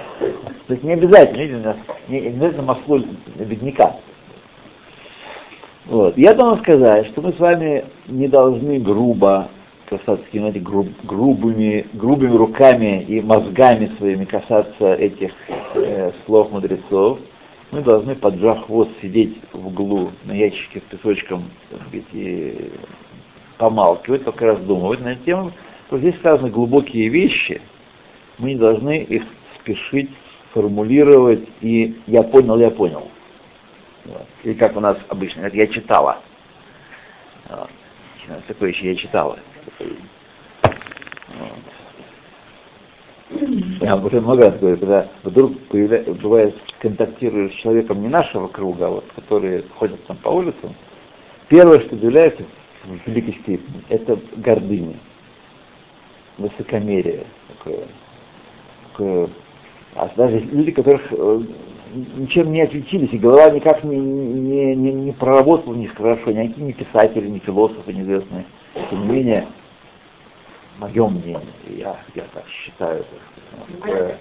То 0.67 0.75
есть 0.75 0.85
не 0.85 0.93
обязательно, 0.93 1.77
не, 2.09 2.21
не 2.21 2.29
обязательно 2.29 2.63
маслуль 2.63 3.05
бедняка. 3.37 3.97
Вот. 5.87 6.17
Я 6.17 6.33
должен 6.33 6.63
сказать, 6.63 7.07
что 7.09 7.21
мы 7.21 7.33
с 7.33 7.39
вами 7.39 7.85
не 8.07 8.29
должны 8.29 8.79
грубо 8.79 9.49
касаться, 9.99 10.27
знаете, 10.33 10.61
груб, 10.61 10.89
грубыми, 11.05 11.87
грубыми 11.93 12.37
руками 12.37 13.03
и 13.03 13.21
мозгами 13.21 13.93
своими 13.99 14.25
касаться 14.25 14.95
этих 14.95 15.33
э, 15.75 16.13
слов 16.25 16.51
мудрецов. 16.51 17.19
Мы 17.71 17.83
должны, 17.83 18.15
поджав 18.15 18.67
хвост, 18.67 18.91
сидеть 19.01 19.39
в 19.53 19.67
углу 19.67 20.13
на 20.25 20.33
ящике 20.33 20.81
с 20.81 20.91
песочком 20.91 21.45
сказать, 21.67 22.07
и 22.13 22.71
помалкивать, 23.59 24.25
только 24.25 24.47
раздумывать 24.47 25.01
на 25.01 25.09
эту 25.09 25.25
тему. 25.25 25.53
Здесь 25.91 26.17
сказаны 26.17 26.51
глубокие 26.51 27.09
вещи, 27.09 27.61
мы 28.39 28.55
не 28.55 28.57
должны 28.57 28.99
их 28.99 29.25
спешить 29.57 30.11
формулировать, 30.55 31.47
и 31.61 31.99
я 32.07 32.23
понял, 32.23 32.59
я 32.59 32.71
понял. 32.71 33.11
Вот. 34.07 34.27
Или 34.43 34.55
как 34.55 34.75
у 34.77 34.81
нас 34.81 34.97
обычно, 35.09 35.51
я 35.53 35.67
читала. 35.67 36.19
Вот. 37.49 37.69
Такое 38.47 38.71
еще 38.71 38.91
я 38.91 38.97
читала. 38.97 39.39
Вот. 39.81 41.59
Я 43.81 43.97
уже 43.97 44.21
много 44.21 44.51
раз 44.51 44.59
говорю, 44.59 44.77
когда 44.79 45.09
вдруг 45.23 45.59
появля... 45.69 46.03
бывает, 46.23 46.55
контактируешь 46.81 47.53
с 47.53 47.57
человеком 47.57 48.03
не 48.03 48.09
нашего 48.09 48.49
круга, 48.49 48.87
а 48.87 48.91
вот, 48.91 49.05
которые 49.15 49.65
ходят 49.75 50.05
там 50.07 50.17
по 50.19 50.29
улицам, 50.31 50.75
первое, 51.49 51.81
что 51.81 51.95
удивляется 51.95 52.45
в 52.85 53.09
великой 53.09 53.35
степени, 53.35 53.83
это 53.89 54.19
гордыня, 54.37 54.97
высокомерие 56.39 57.25
такое, 57.49 57.87
такое 58.91 59.29
а 59.95 60.11
даже 60.17 60.39
люди, 60.39 60.71
которых 60.71 61.03
э, 61.11 61.41
ничем 62.17 62.51
не 62.51 62.63
отличились, 62.63 63.13
и 63.13 63.19
голова 63.19 63.51
никак 63.51 63.85
не, 63.85 63.97
не, 63.97 64.75
не, 64.75 64.93
не 64.93 65.13
проработала 65.13 65.75
них 65.75 65.95
хорошо, 65.95 66.33
никакие 66.33 66.67
не 66.67 66.73
писатели, 66.73 67.29
не 67.29 67.41
философы 67.41 67.93
неизвестные. 67.93 68.47
Тем 68.75 69.03
не 69.03 69.07
менее, 69.07 69.49
мое 70.79 71.09
мнение, 71.09 71.41
я, 71.69 71.97
я 72.15 72.25
так 72.33 72.47
считаю, 72.49 73.05
такое, 73.81 74.19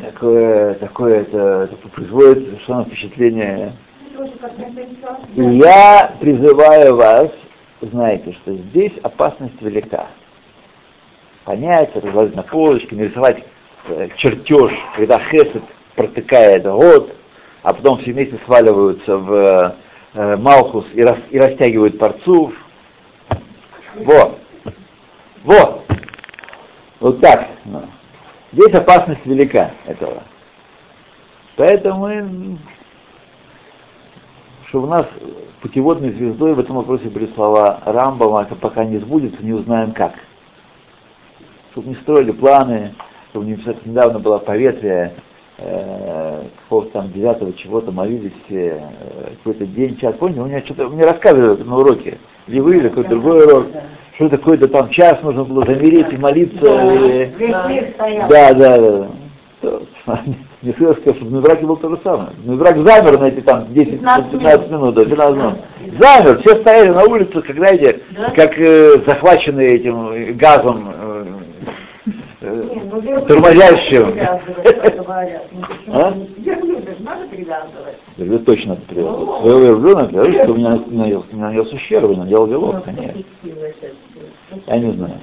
такое, 0.00 0.74
такое 0.74 1.20
это, 1.22 1.68
это 1.72 1.88
производит 1.88 2.46
совершенно 2.46 2.84
впечатление. 2.84 3.72
И 5.34 5.42
я 5.42 6.14
призываю 6.20 6.96
вас, 6.96 7.30
знаете, 7.80 8.32
что 8.32 8.54
здесь 8.54 8.92
опасность 9.02 9.60
велика. 9.60 10.08
Понять, 11.44 11.94
разложить 11.96 12.36
на 12.36 12.42
полочке, 12.42 12.94
нарисовать 12.94 13.44
Э, 13.88 14.08
чертеж, 14.16 14.72
когда 14.96 15.18
Хесед 15.18 15.62
протыкает 15.96 16.62
год, 16.64 17.12
а 17.62 17.72
потом 17.72 17.98
все 17.98 18.12
вместе 18.12 18.38
сваливаются 18.44 19.18
в 19.18 19.74
э, 20.14 20.36
Малхус 20.36 20.86
и, 20.94 21.02
рас, 21.02 21.18
и 21.30 21.38
растягивают 21.38 21.98
парцув. 21.98 22.54
Вот. 23.96 24.38
Вот. 25.44 25.86
Вот 27.00 27.20
так. 27.20 27.48
Здесь 28.52 28.74
опасность 28.74 29.24
велика 29.24 29.72
этого. 29.86 30.22
Поэтому, 31.56 32.58
чтобы 34.66 34.86
у 34.86 34.90
нас 34.90 35.06
путеводной 35.60 36.12
звездой 36.12 36.54
в 36.54 36.60
этом 36.60 36.76
вопросе 36.76 37.08
были 37.08 37.26
слова 37.34 37.80
Рамбама, 37.84 38.44
пока 38.44 38.84
не 38.84 38.98
сбудется, 38.98 39.42
не 39.44 39.52
узнаем 39.52 39.92
как. 39.92 40.14
Чтобы 41.72 41.88
не 41.88 41.94
строили 41.96 42.32
планы, 42.32 42.94
что 43.30 43.40
у 43.40 43.42
них 43.42 43.58
недавно 43.86 44.18
была 44.18 44.38
поветрие, 44.38 45.14
э, 45.62 46.42
какого-то 46.62 46.90
там 46.90 47.12
девятого 47.12 47.52
чего-то 47.52 47.92
молились 47.92 48.32
э, 48.50 48.78
какой-то 49.38 49.66
день, 49.66 49.96
час, 49.96 50.14
помните, 50.18 50.40
у 50.40 50.46
меня 50.46 50.60
что-то, 50.60 50.88
мне 50.88 51.04
рассказывали 51.04 51.62
на 51.62 51.76
уроке, 51.76 52.18
или 52.46 52.60
вы, 52.60 52.76
или 52.76 52.88
какой-то 52.88 53.10
другой 53.10 53.44
урок, 53.46 53.66
что 54.14 54.28
такое-то 54.28 54.68
там 54.68 54.88
час 54.90 55.22
нужно 55.22 55.44
было 55.44 55.64
замереть 55.64 56.12
и 56.12 56.16
молиться. 56.16 56.60
Да, 56.60 56.94
и... 56.94 58.28
да, 58.28 58.54
да, 58.54 58.78
да. 58.78 59.08
Не 60.62 60.72
сказал, 60.72 60.94
что 60.94 61.12
в 61.12 61.32
Мивраке 61.32 61.66
был 61.66 61.76
то 61.76 61.90
же 61.90 61.98
самое. 62.04 62.30
Миврак 62.44 62.76
замер 62.78 63.18
на 63.18 63.24
эти 63.26 63.40
там 63.40 63.64
10-15 63.64 64.70
минут, 64.70 64.94
да, 64.94 65.04
15 65.04 65.36
минут. 65.36 65.58
Замер, 65.98 66.40
все 66.40 66.60
стояли 66.60 66.90
на 66.90 67.04
улице, 67.04 67.42
как, 67.42 67.56
знаете, 67.56 68.00
как 68.34 68.58
э, 68.58 69.02
захваченные 69.04 69.76
этим 69.76 70.36
газом 70.36 70.92
э, 70.94 71.24
тормозящим. 73.26 74.18
А? 75.88 76.14
Верблюд 78.16 78.40
ну, 78.40 78.44
точно 78.44 78.68
надо 78.70 78.82
привязывать. 78.86 79.40
Своего 79.42 79.58
верблюда 79.60 80.04
привязывать, 80.06 80.42
что 80.42 80.52
у 80.52 80.56
меня 80.56 80.82
нанес 81.32 81.72
ущерб, 81.72 82.16
надел 82.16 82.46
вилок, 82.46 82.84
конечно. 82.84 83.22
Я 84.66 84.78
не 84.78 84.92
знаю. 84.92 85.14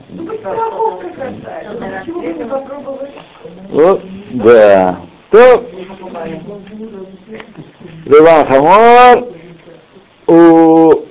Вот, 3.69 4.01
да. 4.31 4.97
То, 5.29 5.63
Леван 8.05 8.45
Хамор, 8.47 9.27
у 10.27 11.08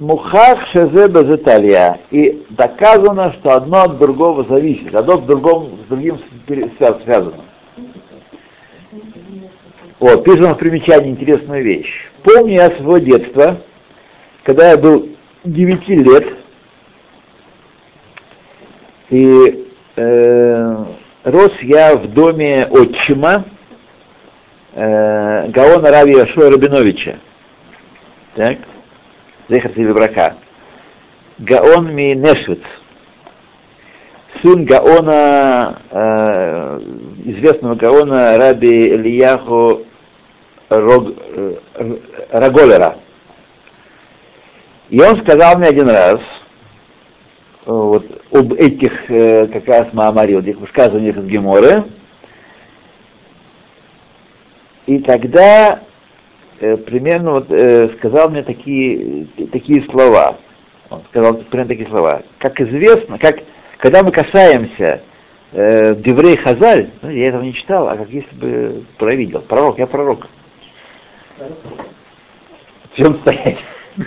Мухах 0.00 0.66
шезе 0.68 1.08
безеталия. 1.08 2.00
И 2.10 2.42
доказано, 2.48 3.34
что 3.34 3.54
одно 3.54 3.82
от 3.82 3.98
другого 3.98 4.44
зависит, 4.44 4.94
одно 4.94 5.14
от 5.14 5.26
другом, 5.26 5.78
с 5.84 5.88
другим 5.88 6.18
связано. 7.04 7.44
Вот, 9.98 10.24
пишем 10.24 10.54
в 10.54 10.58
примечании 10.58 11.10
интересную 11.10 11.62
вещь. 11.62 12.10
Помню 12.22 12.54
я 12.54 12.70
своего 12.70 12.96
детства, 12.96 13.60
когда 14.42 14.70
я 14.70 14.78
был 14.78 15.10
9 15.44 15.88
лет, 15.88 16.26
и 19.10 19.66
э, 19.96 20.84
рос 21.24 21.52
я 21.60 21.96
в 21.96 22.06
доме 22.08 22.66
отчима 22.70 23.44
э, 24.72 25.48
Гаона 25.48 25.90
Рави 25.90 26.18
Ашуа 26.20 26.48
Рабиновича. 26.50 27.18
Так? 28.34 28.56
Зехар 29.50 29.72
Брака. 29.92 30.36
Гаон 31.38 31.92
ми 31.94 32.14
Нешвиц, 32.14 32.62
сын 34.40 34.64
Гаона, 34.64 35.78
э, 35.90 36.80
известного 37.24 37.74
Гаона 37.74 38.38
Раби 38.38 38.94
Ильяху 38.94 39.86
Рог, 40.68 41.14
э, 41.34 41.54
Раголера. 42.30 42.98
И 44.90 45.00
он 45.00 45.16
сказал 45.20 45.58
мне 45.58 45.68
один 45.68 45.88
раз, 45.88 46.20
вот, 47.64 48.06
об 48.32 48.52
этих 48.52 49.10
э, 49.10 49.48
как 49.48 49.66
раз 49.66 49.92
Маамари, 49.92 50.34
вот 50.34 50.44
этих 50.44 50.60
высказываниях 50.60 51.16
из 51.16 51.24
Геморы, 51.24 51.84
и 54.86 55.00
тогда 55.00 55.80
Э, 56.60 56.76
примерно 56.76 57.32
вот, 57.32 57.46
э, 57.48 57.88
сказал 57.96 58.28
мне 58.28 58.42
такие, 58.42 59.26
такие 59.50 59.82
слова. 59.84 60.36
Он 60.90 61.02
сказал 61.08 61.34
примерно 61.34 61.70
такие 61.70 61.88
слова. 61.88 62.22
Как 62.38 62.60
известно, 62.60 63.18
как, 63.18 63.38
когда 63.78 64.02
мы 64.02 64.12
касаемся 64.12 65.00
э, 65.52 65.94
Деврей 65.94 66.36
Хазаль, 66.36 66.90
ну, 67.00 67.08
я 67.08 67.28
этого 67.28 67.42
не 67.42 67.54
читал, 67.54 67.88
а 67.88 67.96
как 67.96 68.10
если 68.10 68.34
бы 68.34 68.84
провидел. 68.98 69.40
Пророк, 69.40 69.78
я 69.78 69.86
пророк. 69.86 70.28
В 72.92 72.96
чем 72.96 73.18
стоять? 73.20 73.58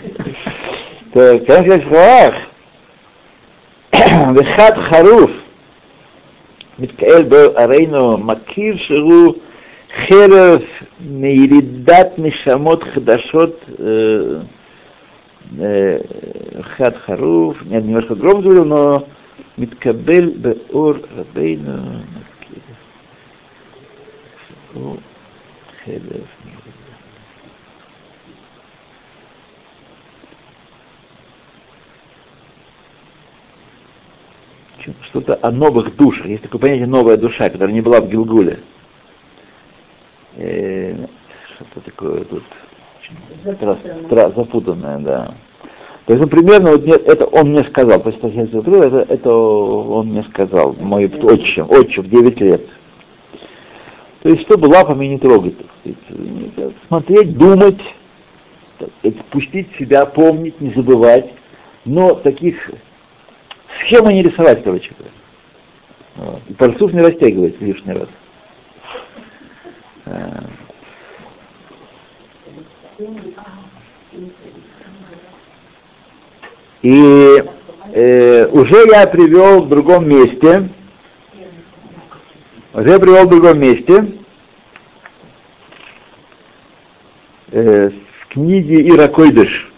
Так, 1.13 1.45
когда 1.45 1.77
в 1.77 1.83
словах, 1.83 2.33
Вехат 3.91 4.79
Харуф, 4.79 5.29
Миткаэль 6.79 7.25
был 7.25 7.55
Арейну 7.55 8.17
Макир 8.17 8.79
Шигу 8.79 9.37
Херов, 9.95 10.63
Мейридат 10.99 12.17
Мишамот 12.17 12.83
Хадашот 12.83 13.61
э, 13.67 14.41
э, 15.57 16.61
Хад 16.63 16.97
Харуф, 16.97 17.63
я 17.65 17.79
немножко 17.79 18.15
гром 18.15 18.41
говорю, 18.41 18.65
но 18.65 19.07
Миткабель 19.55 20.31
Беор 20.31 20.99
Рабейну 21.15 22.01
Херев 25.85 26.27
Что-то 35.01 35.39
о 35.41 35.51
новых 35.51 35.95
душах. 35.95 36.25
Есть 36.25 36.43
такое 36.43 36.59
понятие 36.59 36.87
«новая 36.87 37.15
душа», 37.15 37.49
которая 37.49 37.73
не 37.73 37.81
была 37.81 38.01
в 38.01 38.09
Гилгуле. 38.09 38.59
Э, 40.37 40.95
что 41.55 41.79
такое 41.81 42.23
тут 42.25 42.43
запутанное. 43.43 44.31
запутанное, 44.31 44.99
да. 44.99 45.33
То 46.05 46.13
есть, 46.13 46.21
ну, 46.21 46.29
примерно, 46.29 46.71
вот 46.71 46.85
нет, 46.85 47.01
это 47.07 47.25
он 47.25 47.51
мне 47.51 47.63
сказал, 47.63 48.01
то 48.01 48.09
есть, 48.09 48.19
это, 48.21 49.05
это 49.07 49.31
он 49.31 50.07
мне 50.07 50.23
сказал, 50.23 50.73
мой 50.73 51.05
отчим, 51.05 51.69
отчим, 51.69 52.03
9 52.09 52.41
лет. 52.41 52.61
То 54.21 54.29
есть, 54.29 54.41
чтобы 54.41 54.67
лапами 54.67 55.05
не 55.05 55.17
трогать, 55.17 55.55
сказать, 55.81 56.73
смотреть, 56.87 57.37
думать, 57.37 57.81
пустить 59.31 59.73
себя, 59.77 60.05
помнить, 60.05 60.59
не 60.59 60.71
забывать, 60.71 61.31
но 61.85 62.15
таких 62.15 62.71
схемы 63.79 64.13
не 64.13 64.23
рисовать, 64.23 64.63
короче 64.63 64.91
говоря. 64.97 65.13
Вот. 66.15 66.41
И 66.49 66.53
пальцов 66.53 66.93
не 66.93 67.01
растягивать 67.01 67.61
лишний 67.61 67.93
раз. 67.93 68.07
А. 70.05 70.43
И 76.81 77.43
э, 77.93 78.47
уже 78.47 78.85
я 78.91 79.07
привел 79.07 79.61
в 79.61 79.69
другом 79.69 80.07
месте, 80.07 80.69
уже 82.73 82.89
я 82.89 82.99
привел 82.99 83.25
в 83.25 83.29
другом 83.29 83.59
месте, 83.59 84.17
э, 87.51 87.89
в 87.89 88.27
книге 88.27 88.89
Иракойдыш 88.89 89.71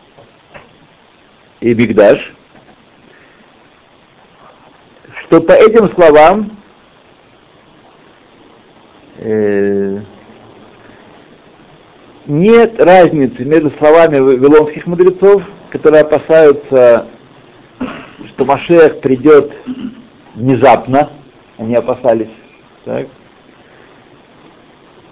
и 1.60 1.74
Бигдаш, 1.76 2.34
что 5.22 5.42
по 5.42 5.52
этим 5.52 5.92
словам 5.94 6.58
э, 9.18 9.95
нет 12.28 12.80
разницы 12.80 13.44
между 13.46 13.72
словами 13.72 14.20
вавилонских 14.20 14.86
мудрецов, 14.88 15.44
которые 15.70 16.02
опасаются, 16.02 17.08
что 18.30 18.46
Машех 18.46 19.02
придет 19.02 19.52
внезапно, 20.36 21.10
они 21.58 21.76
опасались, 21.76 22.32
так? 22.84 23.08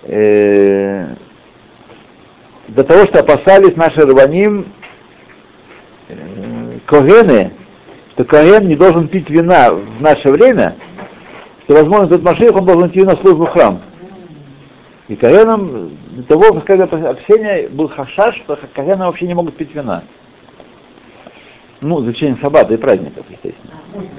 Э, 0.03 1.15
до 2.67 2.83
того, 2.83 3.05
что 3.05 3.19
опасались 3.19 3.75
наши 3.75 4.05
рваним 4.05 4.65
э, 6.09 6.79
Когены, 6.85 7.53
что 8.11 8.25
Коген 8.25 8.67
не 8.67 8.75
должен 8.75 9.07
пить 9.07 9.29
вина 9.29 9.71
в 9.71 10.01
наше 10.01 10.29
время, 10.29 10.75
что, 11.63 11.75
возможно, 11.75 12.05
этот 12.05 12.23
Машех, 12.23 12.55
он 12.55 12.65
должен 12.65 12.89
идти 12.89 13.03
на 13.03 13.15
службу 13.15 13.45
в 13.45 13.49
храм. 13.49 13.81
И 15.07 15.15
Коэном, 15.15 15.97
для 16.13 16.23
того, 16.23 16.53
как 16.53 16.69
это 16.69 17.09
общение, 17.09 17.67
был 17.69 17.89
хашаш, 17.89 18.35
что 18.37 18.57
Коэны 18.73 19.05
вообще 19.05 19.25
не 19.25 19.33
могут 19.33 19.57
пить 19.57 19.73
вина. 19.73 20.03
Ну, 21.81 21.99
за 21.99 22.11
исключением 22.11 22.37
шаббата 22.37 22.73
и 22.73 22.77
праздников, 22.77 23.25
естественно. 23.29 23.73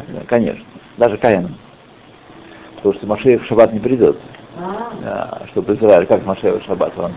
Да, 0.08 0.22
конечно. 0.26 0.64
Даже 0.98 1.16
Коэном. 1.16 1.56
Потому 2.76 2.94
что 2.94 3.06
Машеев 3.06 3.42
в 3.42 3.46
шаббат 3.46 3.72
не 3.72 3.78
придет. 3.78 4.18
Да, 5.02 5.42
чтобы 5.48 5.74
Израиль, 5.74 6.06
как 6.06 6.26
Машеев 6.26 6.62
в 6.62 6.66
шаббат, 6.66 6.92
он 6.98 7.12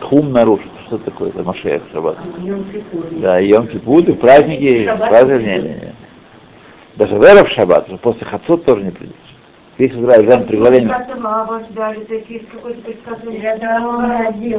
тхум 0.00 0.30
нарушит. 0.30 0.70
Что 0.86 0.98
такое 0.98 1.30
это 1.30 1.42
Машеев 1.42 1.82
в 1.88 1.92
шаббат? 1.92 2.18
Да, 3.12 3.38
Йом 3.38 3.66
Кипур, 3.66 4.00
и 4.00 4.12
праздники, 4.12 4.84
праздники. 5.08 5.94
Даже 6.96 7.14
Вера 7.16 7.44
в 7.44 7.48
шаббат, 7.48 7.88
после 8.00 8.26
Хацот 8.26 8.64
тоже 8.66 8.84
не 8.84 8.90
придет. 8.90 9.16
Весь 9.78 9.92
израильтян 9.92 10.44
при 10.46 10.56
главе... 10.56 10.80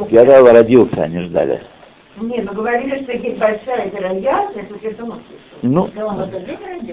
Я 0.10 0.26
давал 0.26 0.54
родился, 0.54 1.04
они 1.04 1.20
ждали. 1.20 1.62
Не, 2.22 2.42
мы 2.42 2.54
говорили, 2.54 3.04
что 3.04 3.12
есть 3.12 3.38
большая 3.38 3.90
вероятность, 3.92 4.70
что 4.78 4.88
это 4.88 5.06
Ну, 5.62 5.90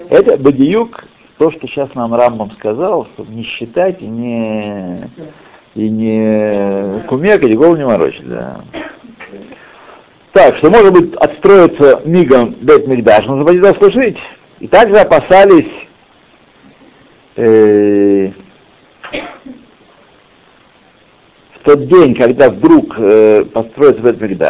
это 0.09 0.37
Бадиюк, 0.37 1.05
то, 1.37 1.51
что 1.51 1.67
сейчас 1.67 1.93
нам 1.95 2.13
Рамбам 2.13 2.51
сказал, 2.51 3.05
чтобы 3.13 3.33
не 3.33 3.43
считать 3.43 4.01
и 4.01 4.07
не, 4.07 5.09
и 5.75 5.89
не 5.89 7.03
кумекать, 7.07 7.49
и 7.49 7.55
голову 7.55 7.77
не 7.77 7.85
морочить, 7.85 8.27
да. 8.27 8.61
Так, 10.33 10.55
что 10.57 10.69
может 10.69 10.93
быть 10.93 11.15
отстроиться 11.15 12.01
мигом 12.05 12.55
Бет 12.61 12.87
Мигдаш, 12.87 13.25
нужно 13.25 13.43
будет 13.43 13.63
заслужить. 13.63 14.17
И 14.59 14.67
также 14.67 14.97
опасались 14.97 15.87
э, 17.37 18.31
в 21.53 21.56
тот 21.67 21.85
день, 21.87 22.15
когда 22.15 22.49
вдруг 22.49 22.97
э, 22.97 23.43
построится 23.43 24.01
Бет 24.01 24.41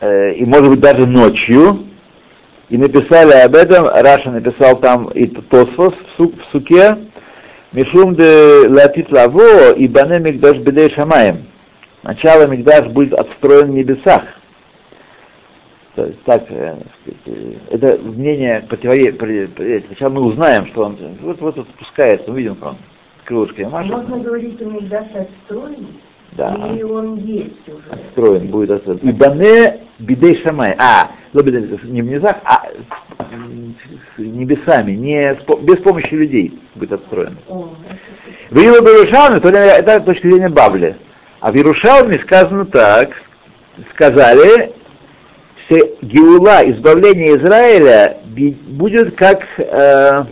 э, 0.00 0.34
и 0.34 0.44
может 0.44 0.68
быть 0.68 0.80
даже 0.80 1.06
ночью, 1.06 1.86
и 2.68 2.76
написали 2.76 3.32
об 3.32 3.54
этом, 3.54 3.86
Раша 3.86 4.30
написал 4.30 4.78
там 4.78 5.08
и 5.08 5.26
Тосфос 5.26 5.94
в, 6.18 6.26
в 6.26 6.44
суке, 6.52 6.98
Мишум 7.72 8.14
де 8.14 8.68
латит 8.68 9.10
лаво 9.10 9.72
и 9.72 9.88
бане 9.88 10.18
мигдаш 10.18 10.58
бедей 10.58 10.90
шамаем. 10.90 11.46
Начало 12.02 12.46
мигдаш 12.46 12.88
будет 12.88 13.14
отстроен 13.14 13.70
в 13.70 13.74
небесах. 13.74 14.24
То 15.94 16.04
есть 16.04 16.22
так, 16.24 16.44
э, 16.50 16.76
это 17.70 17.98
мнение 18.02 18.66
противоедет. 18.68 19.86
Сначала 19.86 20.10
мы 20.10 20.20
узнаем, 20.24 20.66
что 20.66 20.82
он 20.84 20.98
вот 21.22 21.40
вот 21.40 21.56
спускается, 21.74 22.30
увидим, 22.30 22.56
что 22.56 22.66
он 22.66 22.76
крылышками 23.30 23.66
машет. 23.66 23.90
Можно 23.92 24.18
говорить, 24.18 24.60
у 24.60 24.70
Мигдаш 24.70 25.06
отстроен? 25.14 25.86
Да. 26.32 26.54
Или 26.54 26.82
он 26.82 27.16
есть 27.16 27.68
уже? 27.68 27.90
Отстроен, 27.90 28.48
будет 28.48 28.70
отстроен. 28.70 28.98
И 28.98 29.12
бане 29.12 29.78
бидей 29.98 30.36
шамай. 30.42 30.74
А, 30.78 31.10
не 31.32 32.02
в 32.02 32.04
низах, 32.06 32.36
а 32.44 32.66
небесами, 34.18 34.92
не 34.92 35.36
без 35.62 35.78
помощи 35.78 36.14
людей 36.14 36.60
будет 36.74 36.92
отстроен. 36.92 37.36
В 38.50 38.58
Иерусалиме, 38.58 39.40
то 39.40 39.48
это 39.48 40.00
точка 40.00 40.28
зрения 40.28 40.48
Бабли. 40.48 40.96
А 41.40 41.52
в 41.52 41.56
Иерушалме 41.56 42.18
сказано 42.18 42.66
так, 42.66 43.10
сказали, 43.94 44.72
что 45.66 45.78
Геула, 46.02 46.68
избавление 46.70 47.36
Израиля, 47.36 48.18
будет 48.66 49.14
как, 49.14 49.46
э, 49.56 50.24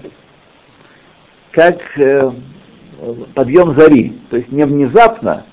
как 1.53 1.79
э, 1.97 2.31
подъем 3.35 3.75
зари, 3.75 4.19
то 4.31 4.37
есть 4.37 4.51
не 4.51 4.65
внезапно, 4.65 5.45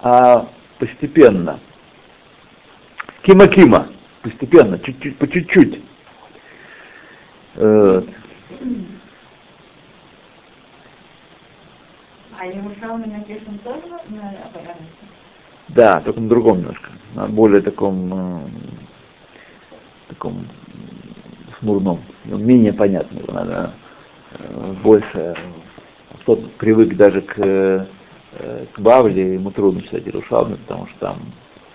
а 0.00 0.46
постепенно. 0.78 1.58
Кима-кима, 3.22 3.88
постепенно, 4.22 4.78
чуть-чуть, 4.78 5.18
по 5.18 5.28
чуть-чуть. 5.28 5.82
А 7.56 8.02
Иерусалим 12.46 13.12
написан 13.12 13.58
тоже 13.62 13.82
на 14.08 14.34
Да, 15.68 16.00
только 16.00 16.20
на 16.20 16.28
другом 16.28 16.60
немножко, 16.60 16.90
на 17.14 17.26
более 17.26 17.60
таком 17.60 18.50
таком 20.08 20.46
хмурном, 21.58 22.00
ну, 22.24 22.38
менее 22.38 22.72
понятном, 22.72 23.22
надо 23.28 23.72
э, 24.32 24.74
больше, 24.82 25.36
кто 26.20 26.36
привык 26.58 26.96
даже 26.96 27.22
к, 27.22 27.38
э, 27.38 27.86
к 28.72 28.78
Бавле, 28.78 29.34
ему 29.34 29.50
трудно 29.50 29.82
читать 29.82 30.06
Иерушалме, 30.06 30.56
потому 30.56 30.86
что 30.86 30.98
там 30.98 31.18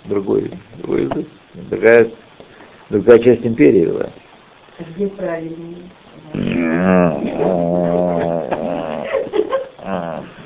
другой, 0.06 0.52
другой 0.78 1.04
язык, 1.04 1.28
другая, 1.54 2.10
другая 2.90 3.20
часть 3.20 3.46
империи 3.46 3.86
была. 3.86 4.10
А 4.78 4.84
где 4.96 5.08
правильнее? 5.08 5.78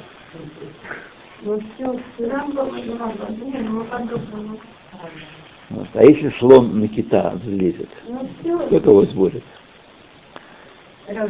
А 5.94 6.04
если 6.04 6.30
слон 6.40 6.80
на 6.80 6.88
кита 6.88 7.36
залезет, 7.44 7.90
ну, 8.08 8.28
кто 8.68 8.80
кого 8.80 9.04
сборит? 9.04 9.44
Да, 11.14 11.28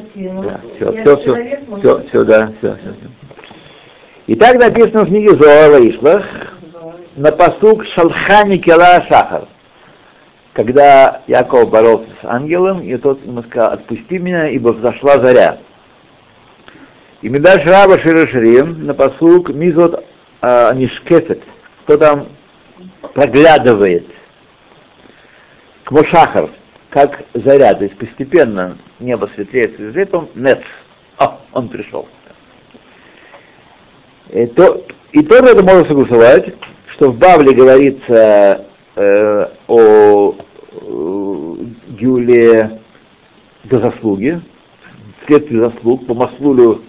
все, 0.78 0.92
все, 0.92 1.18
все, 1.18 1.60
все, 1.80 2.04
все, 2.08 2.24
да, 2.26 2.52
все, 2.60 2.76
все, 2.76 2.94
все. 2.94 3.10
И 4.28 4.36
так 4.36 4.60
написано 4.60 5.06
в 5.06 5.08
книге 5.08 5.36
Зоара 5.36 5.80
Ишлах 5.90 6.26
на 7.16 7.32
посук 7.32 7.86
Шалхани 7.86 8.58
Кела 8.58 9.02
Шахар. 9.08 9.48
Когда 10.54 11.22
Яков 11.28 11.70
боролся 11.70 12.10
с 12.22 12.26
ангелом, 12.26 12.82
и 12.82 12.96
тот 12.98 13.26
ему 13.26 13.42
сказал, 13.44 13.74
отпусти 13.74 14.20
меня, 14.20 14.50
ибо 14.50 14.70
взошла 14.70 15.20
заря. 15.20 15.60
И 17.22 17.30
мы 17.30 17.40
дальше 17.40 17.70
раба 17.70 17.98
Широширим 18.00 18.86
на 18.86 18.94
посук 18.94 19.50
Мизот 19.50 20.04
а, 20.42 20.74
Нишкефет, 20.74 21.42
кто 21.84 21.98
там 21.98 22.28
проглядывает. 23.14 24.06
К 25.86 25.92
Мошахар, 25.92 26.50
как 26.90 27.24
заря, 27.34 27.74
то 27.76 27.84
есть 27.84 27.98
постепенно 27.98 28.78
небо 29.00 29.30
светлеет, 29.36 29.76
светлеет, 29.76 30.14
он 30.14 30.30
нет, 30.36 30.64
а, 31.18 31.40
он 31.54 31.70
пришел. 31.70 32.08
И, 34.30 34.46
то, 34.48 34.84
и 35.12 35.24
тоже 35.24 35.46
это 35.46 35.64
можно 35.64 35.86
согласовать, 35.86 36.54
что 36.88 37.12
в 37.12 37.18
Бавле 37.18 37.54
говорится 37.54 38.66
э, 38.96 39.48
о 39.68 40.36
э, 40.36 41.56
Юле 41.98 42.80
до 43.64 43.80
заслуги, 43.80 44.42
вследствие 45.24 45.70
заслуг, 45.70 46.06
по 46.06 46.14
маслулю 46.14 46.82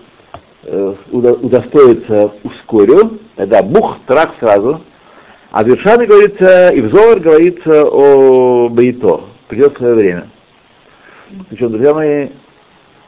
э, 0.64 0.94
удостоится 1.10 2.32
ускорю, 2.42 3.18
тогда 3.36 3.62
бух, 3.62 3.98
трак 4.06 4.34
сразу, 4.38 4.82
а 5.50 5.64
в 5.64 5.68
Вершане 5.68 6.06
говорится, 6.06 6.70
и 6.70 6.80
в 6.80 6.90
Зовар 6.90 7.20
говорится 7.20 7.84
о 7.84 8.68
Баито, 8.68 9.24
придет 9.50 9.76
свое 9.76 9.94
время. 9.94 10.28
Причем, 11.48 11.70
друзья 11.70 11.92
мои, 11.92 12.28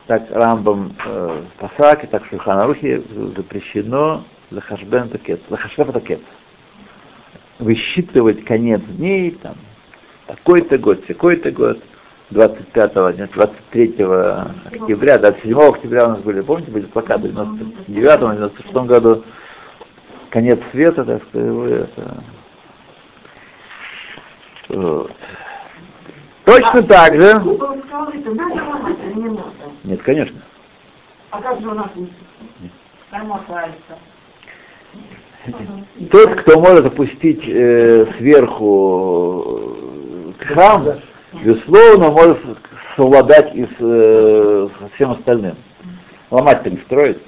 так 0.08 0.24
Рамбам 0.30 0.92
э, 1.06 1.42
в 1.54 1.60
Пасаке, 1.60 2.08
так 2.08 2.24
в 2.24 2.28
Шульханарухе 2.28 3.02
запрещено 3.36 4.24
лахашбен 4.50 5.08
такет, 5.08 5.40
лахашбен 5.48 5.92
такет. 5.92 6.20
Высчитывать 7.60 8.44
конец 8.44 8.80
дней, 8.82 9.30
там, 9.30 9.54
такой-то 10.26 10.78
год, 10.78 11.06
такой-то 11.06 11.52
год, 11.52 11.80
25 12.30 12.92
23 13.32 14.04
октября, 14.64 15.18
27 15.18 15.60
октября 15.60 16.06
у 16.06 16.08
нас 16.10 16.20
были, 16.22 16.40
помните, 16.40 16.72
были 16.72 16.86
плакаты 16.86 17.28
в 17.28 17.38
99-96 17.88 18.86
году, 18.86 19.24
конец 20.30 20.58
света, 20.72 21.04
так 21.04 21.22
сказать, 21.28 21.70
это. 21.70 22.24
Вот. 24.70 25.12
Точно 26.44 26.80
а, 26.80 26.82
так 26.82 27.14
же. 27.14 27.40
Нет, 29.84 30.02
конечно. 30.02 30.40
А 31.30 31.40
как 31.40 31.60
же 31.60 31.68
у 31.68 31.74
нас 31.74 31.86
Тот, 36.10 36.34
кто 36.36 36.60
может 36.60 36.86
опустить 36.86 37.42
э, 37.46 38.06
сверху 38.16 39.74
э, 40.38 40.44
храм, 40.44 41.00
безусловно, 41.44 42.10
может 42.10 42.38
совладать 42.96 43.54
и 43.54 43.64
с, 43.64 43.76
э, 43.78 44.68
со 44.78 44.88
всем 44.94 45.10
остальным. 45.12 45.56
Ломать-то 46.30 46.70
не 46.70 46.78
строит. 46.78 47.20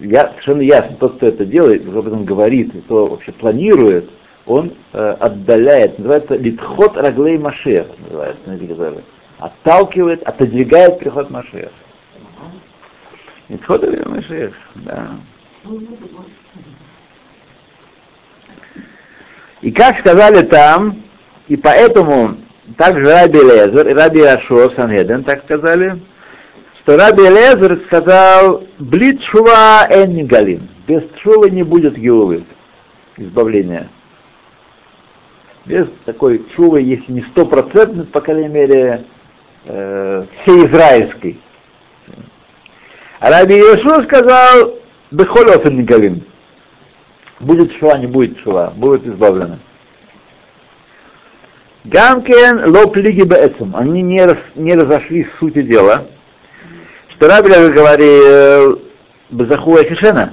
Я, 0.00 0.28
совершенно 0.28 0.60
ясно, 0.60 0.96
тот, 0.96 1.16
кто 1.16 1.26
это 1.26 1.46
делает, 1.46 1.82
кто 1.82 2.00
об 2.00 2.08
этом 2.08 2.24
говорит, 2.24 2.72
кто 2.84 3.06
вообще 3.06 3.32
планирует, 3.32 4.10
он 4.48 4.72
э, 4.94 5.16
отдаляет, 5.20 5.98
называется 5.98 6.36
литхот 6.36 6.96
раглей 6.96 7.38
машех, 7.38 7.86
называется, 8.00 9.02
отталкивает, 9.38 10.22
отодвигает 10.22 10.98
приход 10.98 11.30
машех. 11.30 11.70
Литхот 13.48 13.84
раглей 13.84 14.06
машех, 14.06 14.54
да. 14.74 15.10
И 19.60 19.70
как 19.70 19.98
сказали 19.98 20.42
там, 20.46 21.02
и 21.48 21.56
поэтому 21.56 22.36
также 22.78 23.10
Раби 23.10 23.40
Лезер 23.40 23.88
и 23.88 23.92
Раби 23.92 24.22
Ашо 24.22 24.70
Санхеден 24.70 25.24
так 25.24 25.42
сказали, 25.44 26.00
что 26.78 26.96
Раби 26.96 27.22
Лезер 27.22 27.82
сказал, 27.86 28.64
блит 28.78 29.22
шува 29.22 29.86
эн 29.90 30.26
галим, 30.26 30.68
без 30.86 31.02
шува 31.18 31.46
не 31.46 31.64
будет 31.64 31.98
геулы, 31.98 32.44
избавления. 33.18 33.88
Без 35.68 35.86
такой 36.06 36.46
шувы, 36.56 36.80
если 36.80 37.12
не 37.12 37.20
стопроцентной, 37.24 38.06
по 38.06 38.22
крайней 38.22 38.48
мере, 38.48 39.04
э, 39.66 40.24
всеизраильской. 40.40 41.38
А 43.20 43.30
Раби 43.30 43.56
Иешуа 43.56 44.02
сказал, 44.04 44.78
бехолев 45.10 45.62
галим, 45.84 46.22
Будет 47.40 47.74
шва, 47.74 47.98
не 47.98 48.06
будет 48.06 48.38
шва, 48.38 48.72
будет 48.74 49.06
избавлено. 49.06 49.58
Гамкен 51.84 52.74
лоп 52.74 52.96
лиги 52.96 53.22
бэцем. 53.22 53.76
Они 53.76 54.00
не, 54.00 54.24
раз, 54.24 54.38
не 54.54 54.74
разошлись 54.74 55.26
в 55.26 55.38
сути 55.38 55.60
дела. 55.60 56.06
Что 57.10 57.28
Рабеля 57.28 57.68
говорил 57.68 58.80
Базахуа 59.28 59.84
Хишена, 59.84 60.32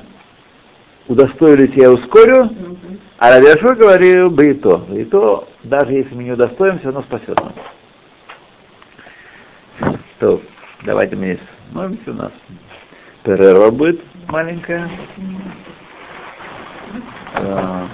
удостоили 1.10 1.68
тебя 1.68 1.92
ускорю, 1.92 2.50
а 3.18 3.32
Рабиашур 3.32 3.76
говорил 3.76 4.30
бы 4.30 4.52
и 4.52 4.54
то. 4.54 4.86
И 4.92 5.06
то, 5.06 5.48
даже 5.64 5.94
если 5.94 6.14
мы 6.16 6.24
не 6.24 6.32
удостоим, 6.34 6.80
все 6.80 6.88
равно 6.88 7.02
спасет 7.04 7.40
нас. 7.40 7.54
Что, 10.18 10.42
давайте 10.84 11.16
мы 11.16 11.40
остановимся 11.68 12.12
у 12.12 12.14
нас. 12.14 12.32
Перерва 13.24 13.72
будет 13.72 14.02
маленькая. 14.28 14.90
Uh, 17.38 17.88